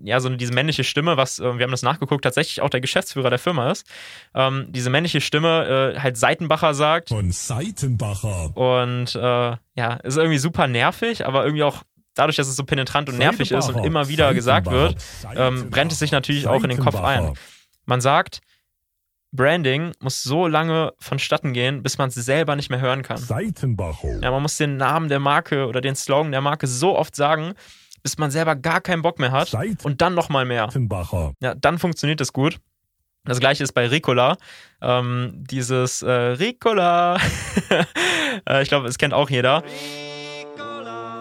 ja 0.05 0.21
so 0.21 0.29
diese 0.31 0.53
männliche 0.53 0.85
Stimme, 0.85 1.17
was 1.17 1.39
äh, 1.39 1.59
wir 1.59 1.65
haben 1.65 1.71
das 1.71 1.83
nachgeguckt, 1.83 2.25
tatsächlich 2.25 2.61
auch 2.61 2.71
der 2.71 2.81
Geschäftsführer 2.81 3.31
der 3.31 3.39
Firma 3.39 3.71
ist. 3.71 3.87
Ähm, 4.35 4.67
diese 4.71 4.91
männliche 4.91 5.21
Stimme 5.21 5.95
äh, 5.95 6.01
halt 6.01 6.17
Seitenbacher 6.17 6.75
sagt. 6.75 7.11
Von 7.11 7.31
Seitenbacher. 7.31 8.57
Und 8.57 9.15
äh, 9.15 9.57
ja, 9.77 9.95
ist 10.03 10.17
irgendwie 10.17 10.39
super 10.39 10.67
nervig, 10.67 11.27
aber 11.27 11.45
irgendwie 11.45 11.63
auch 11.63 11.83
dadurch, 12.15 12.37
dass 12.37 12.49
es 12.49 12.57
so 12.57 12.65
penetrant 12.65 13.09
und 13.09 13.19
nervig 13.19 13.53
ist 13.53 13.69
und 13.69 13.85
immer 13.85 14.09
wieder 14.09 14.35
gesagt 14.35 14.71
wird, 14.71 14.97
ähm, 15.35 15.71
brennt 15.71 15.93
es 15.93 15.99
sich 15.99 16.13
natürlich 16.13 16.47
auch 16.47 16.63
in 16.63 16.71
den 16.71 16.79
Kopf 16.79 16.97
ein. 16.97 17.35
Man 17.87 18.01
sagt, 18.01 18.41
Branding 19.33 19.93
muss 20.01 20.23
so 20.23 20.47
lange 20.47 20.93
vonstatten 20.99 21.55
gehen, 21.55 21.83
bis 21.83 21.97
man 21.97 22.11
es 22.11 22.15
selber 22.15 22.55
nicht 22.55 22.69
mehr 22.69 22.81
hören 22.81 23.03
kann. 23.03 23.17
Seitenbacher. 23.17 24.21
Ja, 24.21 24.31
man 24.31 24.43
muss 24.43 24.59
den 24.59 24.77
Namen 24.77 25.09
der 25.09 25.21
Marke 25.21 25.67
oder 25.67 25.81
den 25.81 25.97
Slogan 25.97 26.33
der 26.33 26.43
Marke 26.43 26.67
so 26.67 26.97
oft 26.97 27.17
sagen, 27.17 27.55
bis 28.03 28.19
man 28.19 28.31
selber 28.31 28.57
gar 28.57 28.81
keinen 28.81 29.01
Bock 29.01 29.19
mehr 29.19 29.33
hat 29.33 29.49
Seit 29.49 29.85
und 29.85 30.03
dann 30.03 30.15
nochmal 30.15 30.45
mehr. 30.45 30.67
Seitenbacher. 30.67 31.33
Ja, 31.41 31.55
dann 31.55 31.79
funktioniert 31.79 32.21
das 32.21 32.33
gut. 32.33 32.59
Das 33.25 33.39
gleiche 33.41 33.63
ist 33.63 33.73
bei 33.73 33.87
Ricola. 33.87 34.37
Ähm, 34.81 35.45
dieses 35.49 36.03
äh, 36.03 36.11
Ricola. 36.11 37.17
äh, 38.49 38.63
ich 38.63 38.69
glaube, 38.69 38.89
es 38.89 38.99
kennt 38.99 39.15
auch 39.15 39.31
jeder. 39.31 39.63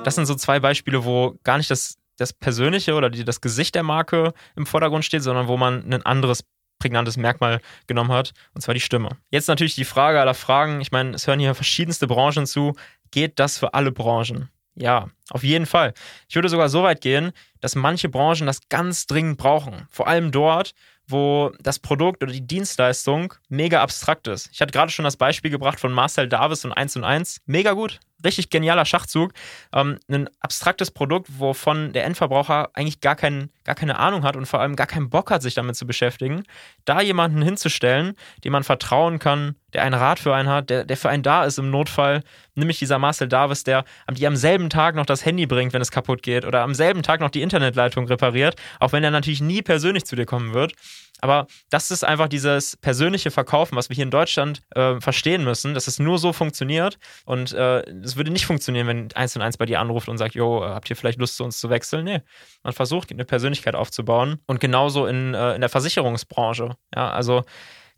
Das 0.03 0.15
sind 0.15 0.25
so 0.25 0.36
zwei 0.36 0.60
Beispiele, 0.60 1.06
wo 1.06 1.36
gar 1.44 1.58
nicht 1.58 1.70
das, 1.70 1.98
das 2.18 2.34
Persönliche 2.34 2.96
oder 2.96 3.10
die, 3.12 3.24
das 3.24 3.39
Gesicht 3.39 3.75
der 3.75 3.84
Marke 3.84 4.34
im 4.56 4.65
Vordergrund 4.65 5.06
steht, 5.06 5.22
sondern 5.22 5.48
wo 5.48 5.58
man 5.58 5.94
ein 5.94 6.01
anderes 6.03 6.44
prägnantes 6.81 7.15
Merkmal 7.15 7.61
genommen 7.88 8.11
hat, 8.11 8.33
und 8.53 8.61
zwar 8.61 8.73
die 8.73 8.81
Stimme. 8.81 9.17
Jetzt 9.29 9.47
natürlich 9.47 9.75
die 9.75 9.85
Frage 9.85 10.19
aller 10.19 10.33
Fragen. 10.33 10.81
Ich 10.81 10.91
meine, 10.91 11.11
es 11.15 11.27
hören 11.27 11.39
hier 11.39 11.55
verschiedenste 11.55 12.07
Branchen 12.07 12.45
zu. 12.45 12.73
Geht 13.11 13.39
das 13.39 13.57
für 13.57 13.73
alle 13.73 13.91
Branchen? 13.91 14.50
Ja, 14.75 15.09
auf 15.29 15.43
jeden 15.43 15.65
Fall. 15.65 15.93
Ich 16.27 16.35
würde 16.35 16.50
sogar 16.50 16.69
so 16.69 16.81
weit 16.83 17.01
gehen, 17.01 17.31
dass 17.59 17.75
manche 17.75 18.09
Branchen 18.09 18.47
das 18.47 18.67
ganz 18.69 19.05
dringend 19.05 19.38
brauchen. 19.38 19.85
Vor 19.91 20.07
allem 20.07 20.31
dort, 20.31 20.73
wo 21.12 21.51
das 21.60 21.80
Produkt 21.80 22.24
oder 22.24 22.32
die 22.32 22.46
Dienstleistung 22.46 23.34
mega 23.50 23.82
abstrakt 23.82 24.27
ist. 24.27 24.50
Ich 24.51 24.62
hatte 24.62 24.72
gerade 24.72 24.91
schon 24.91 25.06
das 25.06 25.18
Beispiel 25.18 25.51
gebracht 25.51 25.80
von 25.80 25.91
Marcel 25.91 26.27
Davis 26.27 26.65
und 26.65 26.72
1 26.72 26.96
und 26.98 27.03
1. 27.03 27.41
Mega 27.46 27.74
gut. 27.74 28.00
Richtig 28.24 28.50
genialer 28.50 28.86
Schachzug. 28.86 29.34
Ähm, 29.74 29.98
ein 30.08 30.30
abstraktes 30.39 30.91
Produkt, 30.91 31.27
wovon 31.39 31.91
der 31.94 32.06
Endverbraucher 32.06 32.70
eigentlich 32.74 33.01
gar, 33.01 33.15
kein, 33.15 33.50
gar 33.63 33.74
keine 33.74 33.98
Ahnung 33.98 34.24
hat 34.24 34.36
und 34.36 34.46
vor 34.46 34.60
allem 34.60 34.75
gar 34.75 34.88
keinen 34.88 35.10
Bock 35.10 35.32
hat, 35.32 35.41
sich 35.41 35.56
damit 35.56 35.75
zu 35.75 35.88
beschäftigen. 35.88 36.44
Da 36.86 37.01
jemanden 37.01 37.41
hinzustellen, 37.41 38.13
dem 38.44 38.51
man 38.51 38.63
vertrauen 38.63 39.18
kann, 39.18 39.56
der 39.74 39.84
einen 39.84 39.96
Rat 39.96 40.20
für 40.20 40.36
einen 40.36 40.50
hat, 40.50 40.70
der, 40.70 40.86
der 40.86 40.98
für 40.98 41.10
einen 41.10 41.24
da 41.24 41.46
ist 41.46 41.58
im 41.58 41.72
Notfall, 41.72 42.24
nämlich 42.56 42.80
dieser 42.80 43.00
Marcel 43.00 43.27
Davis, 43.27 43.63
der 43.63 43.86
die 44.12 44.27
am 44.27 44.36
selben 44.36 44.70
Tag 44.70 44.96
noch 44.96 45.06
das 45.06 45.25
Handy 45.25 45.48
bringt, 45.48 45.74
wenn 45.74 45.82
es 45.82 45.91
kaputt 45.91 46.22
geht 46.22 46.46
oder 46.46 46.62
am 46.62 46.74
selben 46.74 47.03
Tag 47.03 47.22
noch 47.22 47.30
die 47.30 47.41
Internetleitung 47.41 48.06
repariert, 48.08 48.56
auch 48.80 48.91
wenn 48.91 49.03
er 49.03 49.12
natürlich 49.12 49.41
nie 49.41 49.62
persönlich 49.62 50.06
zu 50.06 50.15
dir 50.15 50.25
kommen 50.25 50.53
wird. 50.53 50.74
Aber 51.22 51.48
das 51.70 51.91
ist 51.91 52.03
einfach 52.03 52.27
dieses 52.27 52.77
persönliche 52.77 53.29
Verkaufen, 53.29 53.75
was 53.75 53.89
wir 53.89 53.96
hier 53.96 54.03
in 54.03 54.12
Deutschland 54.12 54.62
äh, 54.75 55.00
verstehen 55.00 55.43
müssen, 55.43 55.74
dass 55.74 55.88
es 55.88 56.00
nur 56.00 56.17
so 56.17 56.34
funktioniert. 56.34 56.98
Und 57.25 57.53
äh, 57.53 57.81
es 58.01 58.15
würde 58.15 58.31
nicht 58.31 58.46
funktionieren, 58.48 58.88
wenn 58.88 59.12
eins 59.13 59.36
und 59.36 59.43
eins 59.43 59.58
bei 59.58 59.65
dir 59.65 59.79
anruft 59.79 60.10
und 60.10 60.17
sagt, 60.17 60.34
jo, 60.34 60.63
habt 60.63 60.89
ihr 60.89 60.96
vielleicht 60.96 61.20
Lust 61.20 61.38
zu 61.38 61.43
uns 61.43 61.60
zu 61.60 61.70
wechseln? 61.70 62.05
Nee. 62.05 62.22
Man 62.63 62.74
versucht, 62.74 63.12
eine 63.12 63.25
Persönlichkeit 63.25 63.75
aufzubauen. 63.75 64.39
Und 64.48 64.60
genauso 64.60 65.05
in, 65.05 65.34
äh, 65.34 65.53
in 65.53 65.62
der 65.62 65.70
Versicherungsbranche. 65.70 66.75
Ja, 66.96 67.12
also 67.12 67.43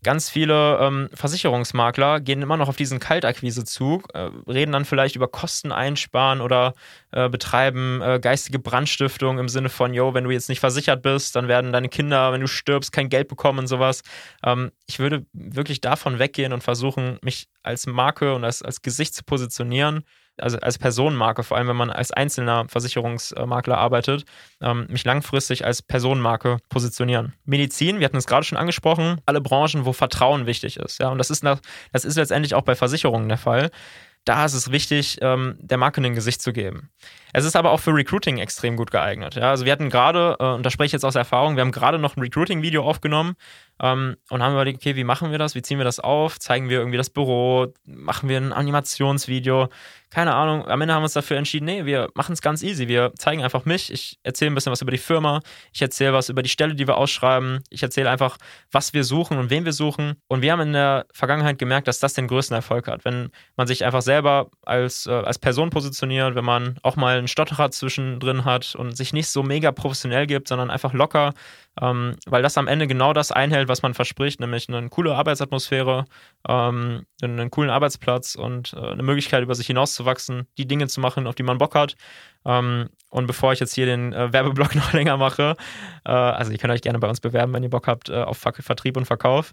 ganz 0.04 0.30
viele 0.30 0.78
ähm, 0.80 1.08
Versicherungsmakler 1.12 2.20
gehen 2.20 2.42
immer 2.42 2.56
noch 2.56 2.68
auf 2.68 2.76
diesen 2.76 3.00
Kaltakquisezug, 3.00 4.14
äh, 4.14 4.30
reden 4.46 4.70
dann 4.70 4.84
vielleicht 4.84 5.16
über 5.16 5.26
Kosten 5.26 5.72
einsparen 5.72 6.40
oder 6.40 6.74
äh, 7.10 7.28
betreiben 7.28 8.00
äh, 8.00 8.20
geistige 8.20 8.60
Brandstiftung 8.60 9.38
im 9.38 9.48
Sinne 9.48 9.70
von, 9.70 9.92
yo, 9.92 10.14
wenn 10.14 10.22
du 10.22 10.30
jetzt 10.30 10.48
nicht 10.48 10.60
versichert 10.60 11.02
bist, 11.02 11.34
dann 11.34 11.48
werden 11.48 11.72
deine 11.72 11.88
Kinder, 11.88 12.32
wenn 12.32 12.40
du 12.40 12.46
stirbst, 12.46 12.92
kein 12.92 13.08
Geld 13.08 13.26
bekommen 13.26 13.58
und 13.58 13.66
sowas. 13.66 14.02
Ähm, 14.44 14.70
ich 14.86 15.00
würde 15.00 15.26
wirklich 15.32 15.80
davon 15.80 16.20
weggehen 16.20 16.52
und 16.52 16.62
versuchen, 16.62 17.18
mich 17.22 17.48
als 17.64 17.86
Marke 17.88 18.34
und 18.34 18.44
als, 18.44 18.62
als 18.62 18.82
Gesicht 18.82 19.14
zu 19.14 19.24
positionieren 19.24 20.04
also 20.38 20.58
als 20.58 20.78
Personenmarke, 20.78 21.42
vor 21.42 21.56
allem 21.56 21.68
wenn 21.68 21.76
man 21.76 21.90
als 21.90 22.10
einzelner 22.10 22.66
Versicherungsmakler 22.68 23.78
arbeitet, 23.78 24.24
ähm, 24.60 24.86
mich 24.88 25.04
langfristig 25.04 25.64
als 25.64 25.82
Personenmarke 25.82 26.58
positionieren. 26.68 27.34
Medizin, 27.44 28.00
wir 28.00 28.04
hatten 28.04 28.16
es 28.16 28.26
gerade 28.26 28.44
schon 28.44 28.58
angesprochen, 28.58 29.20
alle 29.26 29.40
Branchen, 29.40 29.84
wo 29.84 29.92
Vertrauen 29.92 30.46
wichtig 30.46 30.76
ist. 30.76 30.98
Ja, 30.98 31.08
und 31.08 31.18
das 31.18 31.30
ist, 31.30 31.44
nach, 31.44 31.60
das 31.92 32.04
ist 32.04 32.16
letztendlich 32.16 32.54
auch 32.54 32.62
bei 32.62 32.74
Versicherungen 32.74 33.28
der 33.28 33.38
Fall. 33.38 33.70
Da 34.24 34.46
ist 34.46 34.54
es 34.54 34.70
wichtig, 34.70 35.18
ähm, 35.20 35.56
der 35.60 35.76
Marke 35.76 36.00
ein 36.00 36.14
Gesicht 36.14 36.40
zu 36.40 36.54
geben. 36.54 36.88
Es 37.34 37.44
ist 37.44 37.56
aber 37.56 37.72
auch 37.72 37.80
für 37.80 37.94
Recruiting 37.94 38.38
extrem 38.38 38.76
gut 38.76 38.90
geeignet. 38.90 39.36
Also 39.36 39.66
wir 39.66 39.72
hatten 39.72 39.90
gerade, 39.90 40.36
äh, 40.40 40.44
und 40.44 40.64
da 40.64 40.70
spreche 40.70 40.86
ich 40.86 40.92
jetzt 40.92 41.04
aus 41.04 41.14
Erfahrung, 41.14 41.56
wir 41.56 41.60
haben 41.60 41.72
gerade 41.72 41.98
noch 41.98 42.16
ein 42.16 42.22
Recruiting-Video 42.22 42.82
aufgenommen 42.82 43.34
ähm, 43.80 44.16
und 44.30 44.42
haben 44.42 44.52
überlegt, 44.52 44.78
okay, 44.78 44.96
wie 44.96 45.04
machen 45.04 45.30
wir 45.30 45.38
das? 45.38 45.54
Wie 45.54 45.62
ziehen 45.62 45.78
wir 45.78 45.84
das 45.84 46.00
auf? 46.00 46.38
Zeigen 46.38 46.68
wir 46.68 46.78
irgendwie 46.78 46.98
das 46.98 47.10
Büro? 47.10 47.72
Machen 47.84 48.28
wir 48.28 48.38
ein 48.38 48.52
Animationsvideo? 48.52 49.68
keine 50.14 50.32
Ahnung, 50.32 50.68
am 50.68 50.80
Ende 50.80 50.94
haben 50.94 51.00
wir 51.00 51.06
uns 51.06 51.14
dafür 51.14 51.38
entschieden, 51.38 51.64
nee, 51.64 51.86
wir 51.86 52.08
machen 52.14 52.34
es 52.34 52.40
ganz 52.40 52.62
easy. 52.62 52.86
Wir 52.86 53.12
zeigen 53.18 53.42
einfach 53.42 53.64
mich. 53.64 53.92
Ich 53.92 54.20
erzähle 54.22 54.52
ein 54.52 54.54
bisschen 54.54 54.70
was 54.70 54.80
über 54.80 54.92
die 54.92 54.98
Firma. 54.98 55.40
Ich 55.72 55.82
erzähle 55.82 56.12
was 56.12 56.28
über 56.28 56.44
die 56.44 56.48
Stelle, 56.48 56.76
die 56.76 56.86
wir 56.86 56.96
ausschreiben. 56.96 57.64
Ich 57.68 57.82
erzähle 57.82 58.08
einfach, 58.08 58.38
was 58.70 58.94
wir 58.94 59.02
suchen 59.02 59.38
und 59.38 59.50
wen 59.50 59.64
wir 59.64 59.72
suchen. 59.72 60.14
Und 60.28 60.40
wir 60.40 60.52
haben 60.52 60.60
in 60.60 60.72
der 60.72 61.06
Vergangenheit 61.12 61.58
gemerkt, 61.58 61.88
dass 61.88 61.98
das 61.98 62.14
den 62.14 62.28
größten 62.28 62.54
Erfolg 62.54 62.86
hat. 62.86 63.04
Wenn 63.04 63.30
man 63.56 63.66
sich 63.66 63.84
einfach 63.84 64.02
selber 64.02 64.50
als, 64.62 65.06
äh, 65.06 65.10
als 65.10 65.40
Person 65.40 65.70
positioniert, 65.70 66.36
wenn 66.36 66.44
man 66.44 66.78
auch 66.84 66.94
mal 66.94 67.18
einen 67.18 67.26
Stotterer 67.26 67.72
zwischendrin 67.72 68.44
hat 68.44 68.76
und 68.76 68.96
sich 68.96 69.12
nicht 69.12 69.26
so 69.26 69.42
mega 69.42 69.72
professionell 69.72 70.28
gibt, 70.28 70.46
sondern 70.46 70.70
einfach 70.70 70.92
locker 70.92 71.34
ähm, 71.80 72.16
weil 72.26 72.42
das 72.42 72.56
am 72.56 72.68
Ende 72.68 72.86
genau 72.86 73.12
das 73.12 73.32
einhält, 73.32 73.68
was 73.68 73.82
man 73.82 73.94
verspricht, 73.94 74.40
nämlich 74.40 74.68
eine 74.68 74.88
coole 74.88 75.14
Arbeitsatmosphäre, 75.14 76.04
ähm, 76.48 77.06
einen 77.22 77.50
coolen 77.50 77.70
Arbeitsplatz 77.70 78.34
und 78.34 78.74
äh, 78.74 78.78
eine 78.78 79.02
Möglichkeit, 79.02 79.42
über 79.42 79.54
sich 79.54 79.66
hinauszuwachsen, 79.66 80.46
die 80.58 80.66
Dinge 80.66 80.86
zu 80.88 81.00
machen, 81.00 81.26
auf 81.26 81.34
die 81.34 81.42
man 81.42 81.58
Bock 81.58 81.74
hat. 81.74 81.96
Ähm, 82.46 82.90
und 83.08 83.26
bevor 83.26 83.52
ich 83.52 83.60
jetzt 83.60 83.74
hier 83.74 83.86
den 83.86 84.12
äh, 84.12 84.32
Werbeblock 84.32 84.74
noch 84.74 84.92
länger 84.92 85.16
mache, 85.16 85.56
äh, 86.04 86.10
also 86.10 86.52
ihr 86.52 86.58
könnt 86.58 86.72
euch 86.72 86.82
gerne 86.82 86.98
bei 86.98 87.08
uns 87.08 87.20
bewerben, 87.20 87.52
wenn 87.52 87.62
ihr 87.62 87.70
Bock 87.70 87.88
habt 87.88 88.08
äh, 88.08 88.22
auf 88.22 88.38
Ver 88.38 88.52
Vertrieb 88.52 88.96
und 88.96 89.06
Verkauf, 89.06 89.50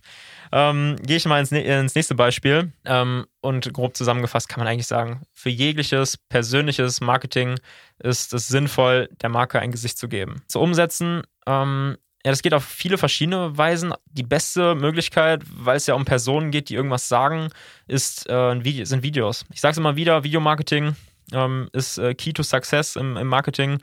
ähm, 0.51 0.98
gehe 1.01 1.18
ich 1.18 1.25
mal 1.25 1.40
ins, 1.40 1.51
ins 1.51 1.96
nächste 1.96 2.16
Beispiel. 2.16 2.72
Ähm, 2.86 3.25
und 3.42 3.74
grob 3.74 3.98
zusammengefasst 3.98 4.50
kann 4.50 4.60
man 4.60 4.68
eigentlich 4.68 4.88
sagen, 4.88 5.24
für 5.34 5.50
jegliches 5.50 6.18
persönliches 6.18 7.01
Marketing 7.01 7.56
ist 7.98 8.34
es 8.34 8.48
sinnvoll, 8.48 9.10
der 9.22 9.30
Marke 9.30 9.60
ein 9.60 9.72
Gesicht 9.72 9.98
zu 9.98 10.08
geben. 10.08 10.44
Zu 10.48 10.60
umsetzen 10.60 11.24
ähm, 11.48 11.98
Ja, 12.24 12.32
das 12.32 12.44
geht 12.44 12.54
auf 12.54 12.63
viele 12.63 12.98
verschiedene 12.98 13.58
Weisen. 13.58 13.94
Die 14.12 14.24
beste 14.24 14.75
Möglichkeit, 14.75 15.42
weil 15.51 15.78
es 15.78 15.88
ja 15.88 15.96
um 15.96 16.06
Personen 16.06 16.51
geht, 16.51 16.70
die 16.70 16.75
irgendwas 16.75 17.08
sagen, 17.08 17.50
ist, 17.88 18.30
äh, 18.30 18.63
Video, 18.63 18.86
sind 18.86 19.01
Videos. 19.01 19.46
Ich 19.51 19.62
sage 19.62 19.72
es 19.72 19.78
immer 19.78 19.96
wieder, 19.96 20.24
Videomarketing 20.24 20.96
ähm, 21.34 21.70
ist 21.74 21.98
äh, 21.98 22.13
Key 22.13 22.34
to 22.34 22.44
Success 22.44 22.96
im, 22.96 23.18
im 23.18 23.28
Marketing. 23.28 23.80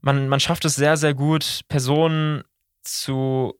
Man, 0.00 0.28
man 0.28 0.40
schafft 0.40 0.64
es 0.64 0.74
sehr, 0.74 0.96
sehr 0.96 1.14
gut, 1.14 1.60
Personen 1.68 2.42
zu, 2.82 3.54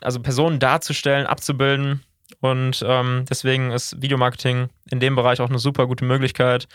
also 0.00 0.20
Personen 0.20 0.58
darzustellen, 0.58 1.26
abzubilden. 1.26 2.02
Und 2.40 2.82
ähm, 2.86 3.24
deswegen 3.28 3.70
ist 3.70 4.00
Videomarketing 4.00 4.68
in 4.90 5.00
dem 5.00 5.16
Bereich 5.16 5.40
auch 5.40 5.48
eine 5.48 5.58
super 5.58 5.86
gute 5.86 6.04
Möglichkeit. 6.04 6.68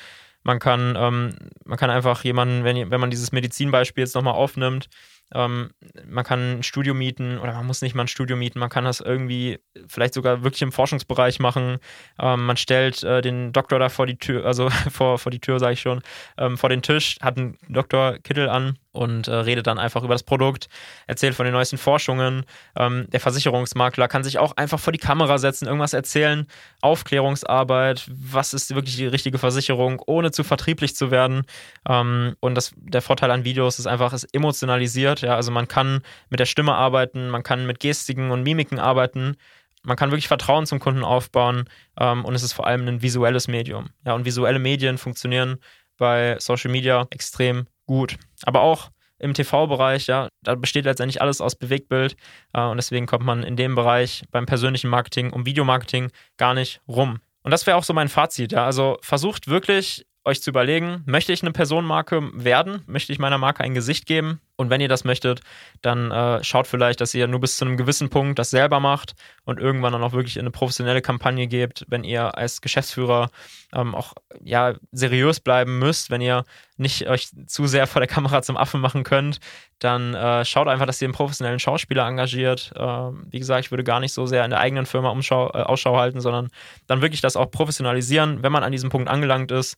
Man 0.43 0.59
kann, 0.59 0.95
ähm, 0.95 1.35
man 1.63 1.77
kann 1.77 1.89
einfach 1.89 2.23
jemanden, 2.23 2.63
wenn, 2.63 2.91
wenn 2.91 3.01
man 3.01 3.09
dieses 3.09 3.31
Medizinbeispiel 3.31 4.03
jetzt 4.03 4.13
nochmal 4.13 4.35
aufnimmt, 4.35 4.89
ähm, 5.33 5.71
man 6.07 6.23
kann 6.23 6.59
ein 6.59 6.63
Studio 6.63 6.93
mieten 6.93 7.39
oder 7.39 7.53
man 7.53 7.65
muss 7.65 7.81
nicht 7.81 7.95
mal 7.95 8.03
ein 8.03 8.07
Studio 8.07 8.35
mieten, 8.35 8.59
man 8.59 8.69
kann 8.69 8.85
das 8.85 8.99
irgendwie 8.99 9.59
vielleicht 9.87 10.13
sogar 10.13 10.43
wirklich 10.43 10.61
im 10.61 10.71
Forschungsbereich 10.71 11.39
machen. 11.39 11.77
Ähm, 12.19 12.45
man 12.45 12.57
stellt 12.57 13.03
äh, 13.03 13.21
den 13.21 13.51
Doktor 13.51 13.79
da 13.79 13.89
vor 13.89 14.05
die 14.05 14.17
Tür, 14.17 14.45
also 14.45 14.69
vor, 14.91 15.17
vor 15.17 15.31
die 15.31 15.39
Tür, 15.39 15.59
sage 15.59 15.73
ich 15.73 15.81
schon, 15.81 16.01
ähm, 16.37 16.57
vor 16.57 16.69
den 16.69 16.81
Tisch, 16.81 17.17
hat 17.21 17.37
einen 17.37 17.57
Doktorkittel 17.69 18.49
an 18.49 18.77
und 18.95 19.27
äh, 19.27 19.33
redet 19.35 19.67
dann 19.67 19.77
einfach 19.77 20.03
über 20.03 20.13
das 20.13 20.23
Produkt, 20.23 20.67
erzählt 21.07 21.35
von 21.35 21.45
den 21.45 21.53
neuesten 21.53 21.77
Forschungen. 21.77 22.45
Ähm, 22.75 23.07
der 23.09 23.19
Versicherungsmakler 23.19 24.07
kann 24.07 24.23
sich 24.23 24.39
auch 24.39 24.55
einfach 24.57 24.79
vor 24.79 24.93
die 24.93 24.99
Kamera 24.99 25.37
setzen, 25.37 25.65
irgendwas 25.65 25.93
erzählen, 25.93 26.47
Aufklärungsarbeit, 26.81 28.09
was 28.09 28.53
ist 28.53 28.73
wirklich 28.73 28.95
die 28.95 29.07
richtige 29.07 29.37
Versicherung, 29.37 30.01
ohne 30.05 30.31
zu 30.31 30.43
vertrieblich 30.43 30.95
zu 30.95 31.11
werden. 31.11 31.43
Ähm, 31.87 32.35
und 32.39 32.55
das, 32.55 32.73
der 32.77 33.01
Vorteil 33.01 33.31
an 33.31 33.43
Videos 33.43 33.79
ist 33.79 33.87
einfach, 33.87 34.13
es 34.13 34.23
emotionalisiert. 34.23 35.21
Ja? 35.21 35.35
Also 35.35 35.51
man 35.51 35.67
kann 35.67 36.01
mit 36.29 36.39
der 36.39 36.45
Stimme 36.45 36.73
arbeiten, 36.73 37.29
man 37.29 37.43
kann 37.43 37.65
mit 37.65 37.79
Gestiken 37.79 38.31
und 38.31 38.43
Mimiken 38.43 38.79
arbeiten. 38.79 39.35
Man 39.83 39.97
kann 39.97 40.09
wirklich 40.09 40.27
Vertrauen 40.27 40.65
zum 40.65 40.79
Kunden 40.79 41.03
aufbauen 41.03 41.69
ähm, 41.99 42.25
und 42.25 42.33
es 42.33 42.41
ist 42.41 42.53
vor 42.53 42.65
allem 42.65 42.87
ein 42.87 43.01
visuelles 43.01 43.47
Medium. 43.47 43.89
Ja, 44.03 44.13
und 44.13 44.25
visuelle 44.25 44.57
Medien 44.57 44.97
funktionieren 44.97 45.59
bei 45.97 46.37
Social 46.39 46.71
Media 46.71 47.07
extrem 47.11 47.67
gut. 47.85 48.17
Aber 48.43 48.61
auch 48.61 48.89
im 49.17 49.33
TV-Bereich, 49.33 50.07
ja, 50.07 50.27
da 50.43 50.55
besteht 50.55 50.85
letztendlich 50.85 51.21
alles 51.21 51.41
aus 51.41 51.55
Bewegtbild 51.55 52.15
äh, 52.53 52.61
und 52.61 52.77
deswegen 52.77 53.05
kommt 53.05 53.25
man 53.25 53.43
in 53.43 53.55
dem 53.55 53.75
Bereich 53.75 54.23
beim 54.31 54.45
persönlichen 54.45 54.89
Marketing 54.89 55.31
um 55.31 55.45
Videomarketing 55.45 56.11
gar 56.37 56.53
nicht 56.53 56.81
rum. 56.87 57.19
Und 57.41 57.51
das 57.51 57.65
wäre 57.65 57.77
auch 57.77 57.83
so 57.83 57.93
mein 57.93 58.09
Fazit, 58.09 58.51
ja. 58.51 58.65
Also 58.65 58.97
versucht 59.01 59.47
wirklich 59.47 60.05
euch 60.25 60.41
zu 60.41 60.49
überlegen, 60.49 61.03
möchte 61.05 61.31
ich 61.31 61.43
eine 61.43 61.51
Personenmarke 61.51 62.31
werden? 62.33 62.81
Möchte 62.87 63.13
ich 63.13 63.19
meiner 63.19 63.37
Marke 63.37 63.63
ein 63.63 63.75
Gesicht 63.75 64.05
geben? 64.05 64.41
Und 64.57 64.69
wenn 64.69 64.79
ihr 64.79 64.87
das 64.87 65.03
möchtet, 65.03 65.41
dann 65.81 66.11
äh, 66.11 66.43
schaut 66.43 66.67
vielleicht, 66.67 67.01
dass 67.01 67.13
ihr 67.13 67.27
nur 67.27 67.41
bis 67.41 67.57
zu 67.57 67.65
einem 67.65 67.75
gewissen 67.75 68.09
Punkt 68.09 68.39
das 68.39 68.49
selber 68.49 68.79
macht 68.79 69.13
und 69.43 69.59
irgendwann 69.59 69.91
dann 69.91 70.03
auch 70.03 70.13
wirklich 70.13 70.37
in 70.37 70.41
eine 70.41 70.51
professionelle 70.51 71.01
Kampagne 71.01 71.47
gebt, 71.47 71.85
wenn 71.89 72.05
ihr 72.05 72.37
als 72.37 72.61
Geschäftsführer 72.61 73.29
ähm, 73.73 73.93
auch 73.93 74.13
ja 74.41 74.75
seriös 74.93 75.41
bleiben 75.41 75.77
müsst, 75.79 76.09
wenn 76.09 76.21
ihr 76.21 76.45
nicht 76.77 77.07
euch 77.07 77.29
zu 77.47 77.67
sehr 77.67 77.85
vor 77.85 77.99
der 77.99 78.07
Kamera 78.07 78.41
zum 78.41 78.55
Affen 78.55 78.79
machen 78.79 79.03
könnt, 79.03 79.39
dann 79.79 80.13
äh, 80.13 80.45
schaut 80.45 80.69
einfach, 80.69 80.85
dass 80.85 81.01
ihr 81.01 81.07
einen 81.07 81.13
professionellen 81.13 81.59
Schauspieler 81.59 82.07
engagiert. 82.07 82.71
Äh, 82.75 82.81
wie 82.81 83.39
gesagt, 83.39 83.65
ich 83.65 83.71
würde 83.71 83.83
gar 83.83 83.99
nicht 83.99 84.13
so 84.13 84.25
sehr 84.25 84.45
in 84.45 84.51
der 84.51 84.59
eigenen 84.59 84.85
Firma 84.85 85.09
Umschau, 85.09 85.49
äh, 85.49 85.63
Ausschau 85.63 85.97
halten, 85.97 86.21
sondern 86.21 86.49
dann 86.87 87.01
wirklich 87.01 87.21
das 87.21 87.35
auch 87.35 87.51
professionalisieren, 87.51 88.41
wenn 88.41 88.53
man 88.53 88.63
an 88.63 88.71
diesem 88.71 88.89
Punkt 88.89 89.09
angelangt 89.09 89.51
ist. 89.51 89.75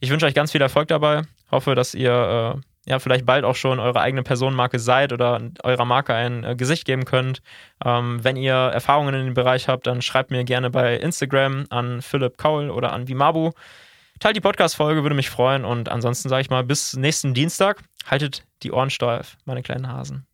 Ich 0.00 0.10
wünsche 0.10 0.26
euch 0.26 0.34
ganz 0.34 0.52
viel 0.52 0.60
Erfolg 0.60 0.88
dabei. 0.88 1.22
Hoffe, 1.50 1.74
dass 1.74 1.94
ihr 1.94 2.56
äh, 2.56 2.60
ja 2.86 2.98
vielleicht 2.98 3.26
bald 3.26 3.44
auch 3.44 3.56
schon 3.56 3.80
eure 3.80 4.00
eigene 4.00 4.22
Personenmarke 4.22 4.78
seid 4.78 5.12
oder 5.12 5.40
eurer 5.62 5.84
Marke 5.84 6.14
ein 6.14 6.44
äh, 6.44 6.56
Gesicht 6.56 6.84
geben 6.84 7.04
könnt. 7.04 7.42
Ähm, 7.84 8.22
wenn 8.22 8.36
ihr 8.36 8.54
Erfahrungen 8.54 9.14
in 9.14 9.24
dem 9.26 9.34
Bereich 9.34 9.68
habt, 9.68 9.86
dann 9.86 10.02
schreibt 10.02 10.30
mir 10.30 10.44
gerne 10.44 10.70
bei 10.70 10.96
Instagram 10.96 11.66
an 11.70 12.00
Philipp 12.00 12.38
Kaul 12.38 12.70
oder 12.70 12.92
an 12.92 13.08
Vimabu. 13.08 13.50
Teilt 14.20 14.36
die 14.36 14.40
Podcast-Folge, 14.40 15.02
würde 15.02 15.16
mich 15.16 15.28
freuen. 15.28 15.64
Und 15.64 15.90
ansonsten 15.90 16.28
sage 16.28 16.42
ich 16.42 16.50
mal, 16.50 16.64
bis 16.64 16.94
nächsten 16.94 17.34
Dienstag. 17.34 17.82
Haltet 18.06 18.44
die 18.62 18.72
Ohren 18.72 18.90
steif, 18.90 19.36
meine 19.44 19.62
kleinen 19.62 19.88
Hasen. 19.88 20.26